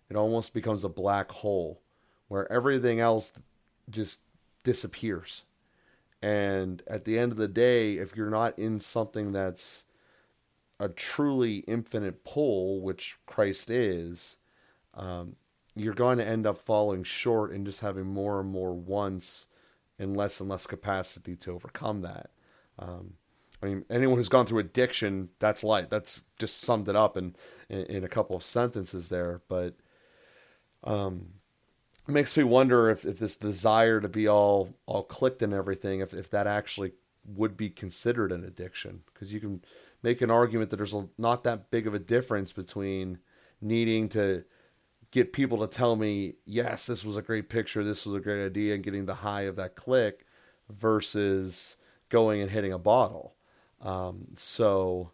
it 0.10 0.16
almost 0.16 0.54
becomes 0.54 0.84
a 0.84 0.90
black 0.90 1.32
hole 1.32 1.82
where 2.28 2.52
everything 2.52 3.00
else 3.00 3.32
just 3.90 4.20
disappears. 4.64 5.44
And 6.22 6.82
at 6.88 7.04
the 7.04 7.20
end 7.20 7.34
of 7.34 7.38
the 7.38 7.50
day, 7.50 7.96
if 7.96 8.16
you're 8.16 8.30
not 8.30 8.58
in 8.58 8.80
something 8.80 9.34
that's 9.34 9.86
a 10.80 10.88
truly 10.88 11.58
infinite 11.60 12.24
pull, 12.24 12.82
which 12.82 13.18
Christ 13.26 13.70
is, 13.70 14.38
um, 14.94 15.36
you're 15.76 15.94
going 15.94 16.18
to 16.20 16.28
end 16.28 16.46
up 16.46 16.58
falling 16.58 17.04
short 17.04 17.52
and 17.52 17.66
just 17.66 17.82
having 17.82 18.06
more 18.06 18.40
and 18.40 18.50
more 18.50 18.74
wants 18.74 19.48
and 20.00 20.18
less 20.18 20.40
and 20.40 20.50
less 20.50 20.68
capacity 20.68 21.36
to 21.38 21.52
overcome 21.52 22.02
that. 22.02 22.32
Um, 22.80 23.14
I 23.62 23.68
mean, 23.68 23.86
anyone 23.90 24.18
who's 24.18 24.30
gone 24.30 24.46
through 24.46 24.60
addiction, 24.60 25.30
that's 25.40 25.64
light. 25.64 25.90
That's 25.90 26.24
just 26.38 26.60
summed 26.60 26.90
it 26.90 26.96
up 26.96 27.16
in, 27.16 27.36
in, 27.70 27.84
in 27.86 28.04
a 28.04 28.10
couple 28.10 28.36
of 28.36 28.44
sentences 28.44 29.08
there. 29.08 29.42
But 29.48 29.76
um, 30.84 31.28
it 32.08 32.12
makes 32.12 32.36
me 32.36 32.44
wonder 32.44 32.90
if, 32.90 33.06
if 33.06 33.20
this 33.20 33.38
desire 33.38 34.02
to 34.02 34.10
be 34.10 34.28
all 34.28 34.74
all 34.86 35.04
clicked 35.04 35.42
and 35.42 35.54
everything, 35.54 36.02
if, 36.02 36.14
if 36.14 36.30
that 36.32 36.48
actually 36.48 36.92
would 37.26 37.56
be 37.56 37.70
considered 37.70 38.34
an 38.34 38.44
addiction. 38.44 39.02
Because 39.14 39.32
you 39.32 39.40
can 39.40 39.64
make 40.02 40.22
an 40.22 40.30
argument 40.30 40.70
that 40.70 40.78
there's 40.78 40.94
a, 40.94 41.08
not 41.18 41.46
that 41.46 41.72
big 41.72 41.88
of 41.88 41.94
a 41.94 42.00
difference 42.00 42.52
between 42.52 43.20
needing 43.62 44.10
to 44.10 44.44
get 45.14 45.32
people 45.32 45.60
to 45.60 45.68
tell 45.68 45.96
me, 45.96 46.34
yes, 46.44 46.88
this 46.88 47.06
was 47.06 47.16
a 47.16 47.22
great 47.22 47.48
picture, 47.48 47.84
this 47.84 48.04
was 48.04 48.16
a 48.16 48.20
great 48.20 48.44
idea, 48.44 48.74
and 48.74 48.84
getting 48.84 49.06
the 49.06 49.14
high 49.14 49.44
of 49.44 49.56
that 49.56 49.76
click 49.76 50.26
versus 50.72 51.78
going 52.10 52.42
and 52.42 52.50
hitting 52.50 52.74
a 52.74 52.80
bottle. 52.80 53.36
Um, 53.80 54.30
so 54.34 55.12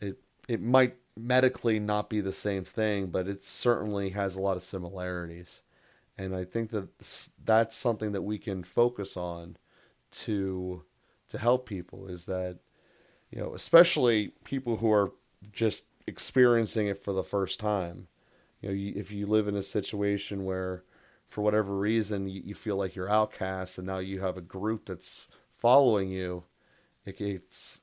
it 0.00 0.18
it 0.46 0.62
might 0.62 0.94
medically 1.16 1.80
not 1.80 2.08
be 2.08 2.20
the 2.20 2.32
same 2.32 2.64
thing, 2.64 3.08
but 3.08 3.26
it 3.26 3.42
certainly 3.42 4.10
has 4.10 4.36
a 4.36 4.40
lot 4.40 4.56
of 4.56 4.62
similarities. 4.62 5.62
And 6.16 6.36
I 6.36 6.44
think 6.44 6.70
that 6.70 6.88
that's 7.44 7.76
something 7.76 8.12
that 8.12 8.22
we 8.22 8.38
can 8.38 8.62
focus 8.62 9.16
on 9.16 9.56
to 10.12 10.84
to 11.30 11.38
help 11.38 11.66
people 11.66 12.06
is 12.06 12.26
that 12.26 12.60
you 13.32 13.40
know, 13.40 13.54
especially 13.54 14.28
people 14.44 14.76
who 14.76 14.92
are 14.92 15.08
just 15.50 15.86
experiencing 16.06 16.86
it 16.86 17.02
for 17.02 17.12
the 17.12 17.24
first 17.24 17.58
time 17.58 18.06
you 18.62 18.68
know, 18.68 18.74
you, 18.74 18.92
if 18.96 19.10
you 19.12 19.26
live 19.26 19.48
in 19.48 19.56
a 19.56 19.62
situation 19.62 20.44
where, 20.44 20.84
for 21.28 21.42
whatever 21.42 21.76
reason, 21.76 22.28
you, 22.28 22.42
you, 22.44 22.54
feel 22.54 22.76
like 22.76 22.94
you're 22.94 23.10
outcast, 23.10 23.76
and 23.76 23.86
now 23.86 23.98
you 23.98 24.20
have 24.20 24.36
a 24.36 24.42
group 24.42 24.86
that's 24.86 25.26
following 25.50 26.08
you, 26.08 26.44
it, 27.04 27.20
it's, 27.20 27.80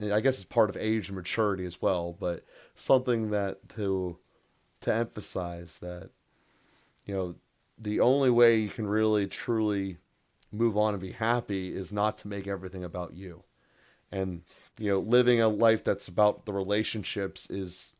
I 0.00 0.20
guess 0.20 0.36
it's 0.36 0.44
part 0.44 0.70
of 0.70 0.76
age 0.76 1.08
and 1.08 1.16
maturity 1.16 1.66
as 1.66 1.82
well, 1.82 2.16
but 2.18 2.44
something 2.74 3.30
that 3.30 3.68
to 3.70 4.18
to 4.82 4.94
emphasize 4.94 5.78
that, 5.78 6.10
you 7.06 7.14
know, 7.14 7.34
the 7.78 8.00
only 8.00 8.30
way 8.30 8.58
you 8.58 8.68
can 8.68 8.86
really 8.86 9.26
truly 9.26 9.96
move 10.52 10.76
on 10.76 10.92
and 10.92 11.00
be 11.00 11.12
happy 11.12 11.74
is 11.74 11.92
not 11.92 12.18
to 12.18 12.28
make 12.28 12.46
everything 12.46 12.84
about 12.84 13.14
you. 13.14 13.42
And 14.12 14.42
you 14.78 14.90
know, 14.90 15.00
living 15.00 15.40
a 15.40 15.48
life 15.48 15.82
that's 15.82 16.08
about 16.08 16.44
the 16.44 16.52
relationships 16.52 17.50
is 17.50 17.94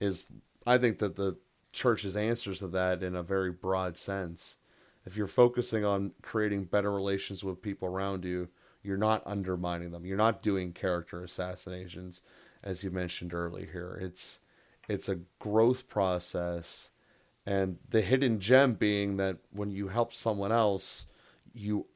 is 0.00 0.26
I 0.66 0.78
think 0.78 0.98
that 0.98 1.16
the 1.16 1.36
church's 1.72 2.16
answers 2.16 2.58
to 2.58 2.68
that 2.68 3.02
in 3.02 3.14
a 3.14 3.22
very 3.22 3.52
broad 3.52 3.96
sense. 3.96 4.56
If 5.04 5.16
you're 5.16 5.26
focusing 5.26 5.84
on 5.84 6.12
creating 6.22 6.64
better 6.64 6.90
relations 6.90 7.44
with 7.44 7.62
people 7.62 7.86
around 7.86 8.24
you, 8.24 8.48
you're 8.82 8.96
not 8.96 9.22
undermining 9.26 9.90
them. 9.90 10.04
You're 10.04 10.16
not 10.16 10.42
doing 10.42 10.72
character 10.72 11.22
assassinations, 11.22 12.22
as 12.62 12.82
you 12.82 12.90
mentioned 12.90 13.34
earlier. 13.34 13.68
Here, 13.70 13.98
it's 14.00 14.40
it's 14.88 15.08
a 15.08 15.20
growth 15.38 15.88
process, 15.88 16.90
and 17.44 17.78
the 17.88 18.00
hidden 18.00 18.40
gem 18.40 18.74
being 18.74 19.16
that 19.16 19.38
when 19.50 19.70
you 19.70 19.88
help 19.88 20.12
someone 20.12 20.52
else, 20.52 21.06
you 21.52 21.86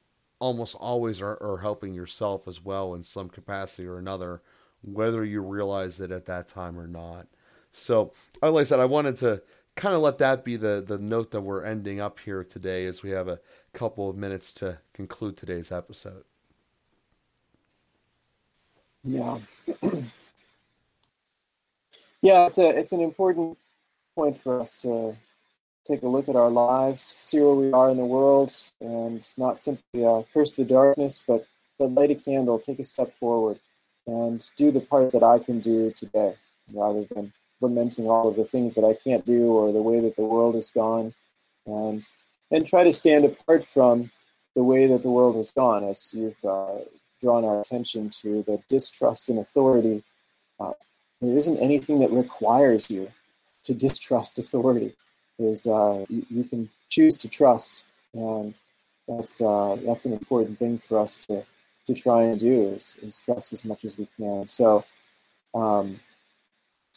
almost 0.40 0.74
always 0.76 1.20
are, 1.20 1.40
are 1.42 1.58
helping 1.58 1.94
yourself 1.94 2.48
as 2.48 2.64
well 2.64 2.94
in 2.94 3.02
some 3.02 3.28
capacity 3.28 3.86
or 3.86 3.98
another, 3.98 4.42
whether 4.82 5.24
you 5.24 5.40
realize 5.40 6.00
it 6.00 6.10
at 6.10 6.26
that 6.26 6.48
time 6.48 6.78
or 6.78 6.86
not. 6.86 7.26
So, 7.72 8.12
like 8.42 8.54
I 8.54 8.64
said, 8.64 8.80
I 8.80 8.84
wanted 8.84 9.16
to 9.16 9.42
kind 9.76 9.94
of 9.94 10.02
let 10.02 10.18
that 10.18 10.44
be 10.44 10.56
the 10.56 10.82
the 10.86 10.98
note 10.98 11.30
that 11.30 11.40
we're 11.40 11.64
ending 11.64 12.00
up 12.00 12.18
here 12.20 12.44
today, 12.44 12.86
as 12.86 13.02
we 13.02 13.10
have 13.10 13.28
a 13.28 13.40
couple 13.72 14.10
of 14.10 14.16
minutes 14.16 14.52
to 14.54 14.78
conclude 14.92 15.36
today's 15.36 15.72
episode. 15.72 16.24
Yeah, 19.04 19.38
yeah, 22.22 22.46
it's 22.46 22.58
a 22.58 22.68
it's 22.68 22.92
an 22.92 23.00
important 23.00 23.56
point 24.14 24.36
for 24.36 24.60
us 24.60 24.74
to 24.82 25.16
take 25.84 26.02
a 26.02 26.08
look 26.08 26.28
at 26.28 26.36
our 26.36 26.50
lives, 26.50 27.00
see 27.02 27.40
where 27.40 27.54
we 27.54 27.72
are 27.72 27.90
in 27.90 27.96
the 27.96 28.04
world, 28.04 28.52
and 28.80 29.26
not 29.38 29.60
simply 29.60 30.04
uh, 30.04 30.22
curse 30.34 30.54
the 30.54 30.64
darkness, 30.64 31.24
but 31.26 31.46
but 31.78 31.92
light 31.92 32.10
a 32.10 32.14
candle, 32.14 32.58
take 32.58 32.78
a 32.78 32.84
step 32.84 33.12
forward, 33.12 33.58
and 34.06 34.50
do 34.56 34.70
the 34.70 34.80
part 34.80 35.12
that 35.12 35.22
I 35.22 35.38
can 35.38 35.60
do 35.60 35.92
today, 35.92 36.34
rather 36.72 37.04
than 37.04 37.32
lamenting 37.60 38.08
all 38.08 38.28
of 38.28 38.36
the 38.36 38.44
things 38.44 38.74
that 38.74 38.84
I 38.84 38.94
can't 38.94 39.26
do 39.26 39.46
or 39.52 39.72
the 39.72 39.82
way 39.82 40.00
that 40.00 40.16
the 40.16 40.22
world 40.22 40.54
has 40.54 40.70
gone, 40.70 41.14
and 41.66 42.08
and 42.50 42.66
try 42.66 42.84
to 42.84 42.92
stand 42.92 43.24
apart 43.24 43.64
from 43.64 44.10
the 44.56 44.62
way 44.62 44.86
that 44.86 45.02
the 45.02 45.10
world 45.10 45.36
has 45.36 45.50
gone, 45.50 45.84
as 45.84 46.12
you've 46.12 46.44
uh, 46.44 46.78
drawn 47.20 47.44
our 47.44 47.60
attention 47.60 48.10
to 48.10 48.42
the 48.42 48.60
distrust 48.68 49.28
in 49.28 49.38
authority. 49.38 50.02
Uh, 50.58 50.72
there 51.20 51.36
isn't 51.36 51.58
anything 51.58 52.00
that 52.00 52.10
requires 52.10 52.90
you 52.90 53.10
to 53.62 53.74
distrust 53.74 54.38
authority. 54.38 54.94
Is 55.38 55.66
uh, 55.66 56.04
you, 56.08 56.26
you, 56.28 56.44
can 56.44 56.70
choose 56.88 57.16
to 57.18 57.28
trust, 57.28 57.84
and 58.12 58.58
that's 59.06 59.40
uh, 59.40 59.76
that's 59.86 60.06
an 60.06 60.12
important 60.12 60.58
thing 60.58 60.78
for 60.78 60.98
us 60.98 61.18
to 61.26 61.44
to 61.86 61.94
try 61.94 62.22
and 62.22 62.38
do 62.38 62.68
is, 62.74 62.98
is 63.02 63.18
trust 63.18 63.52
as 63.52 63.64
much 63.64 63.84
as 63.84 63.98
we 63.98 64.08
can. 64.16 64.46
So. 64.46 64.84
Um, 65.52 65.98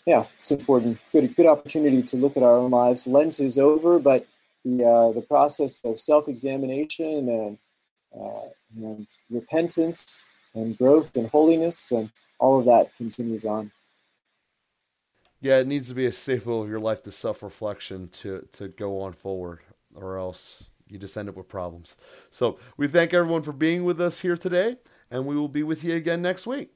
yeah, 0.05 0.25
it's 0.37 0.51
important. 0.51 0.99
Good, 1.11 1.35
good 1.35 1.45
opportunity 1.45 2.03
to 2.03 2.17
look 2.17 2.35
at 2.35 2.43
our 2.43 2.57
own 2.57 2.71
lives. 2.71 3.07
Lent 3.07 3.39
is 3.39 3.57
over, 3.57 3.99
but 3.99 4.27
the 4.65 4.83
uh, 4.83 5.11
the 5.11 5.21
process 5.21 5.83
of 5.83 5.99
self-examination 5.99 7.29
and 7.29 7.57
uh, 8.15 8.47
and 8.75 9.07
repentance 9.29 10.19
and 10.53 10.77
growth 10.77 11.15
and 11.15 11.29
holiness 11.29 11.91
and 11.91 12.11
all 12.39 12.59
of 12.59 12.65
that 12.65 12.95
continues 12.97 13.45
on. 13.45 13.71
Yeah, 15.41 15.57
it 15.57 15.67
needs 15.67 15.89
to 15.89 15.95
be 15.95 16.05
a 16.05 16.11
staple 16.11 16.63
of 16.63 16.69
your 16.69 16.79
life, 16.79 17.03
the 17.03 17.11
self-reflection 17.11 18.09
to 18.09 18.47
to 18.53 18.67
go 18.67 19.01
on 19.01 19.13
forward, 19.13 19.59
or 19.95 20.17
else 20.17 20.69
you 20.87 20.97
just 20.97 21.17
end 21.17 21.29
up 21.29 21.35
with 21.35 21.47
problems. 21.47 21.97
So 22.29 22.59
we 22.77 22.87
thank 22.87 23.13
everyone 23.13 23.41
for 23.41 23.53
being 23.53 23.83
with 23.83 23.99
us 23.99 24.19
here 24.19 24.37
today, 24.37 24.77
and 25.09 25.25
we 25.25 25.35
will 25.35 25.47
be 25.47 25.63
with 25.63 25.83
you 25.83 25.95
again 25.95 26.21
next 26.21 26.45
week. 26.45 26.71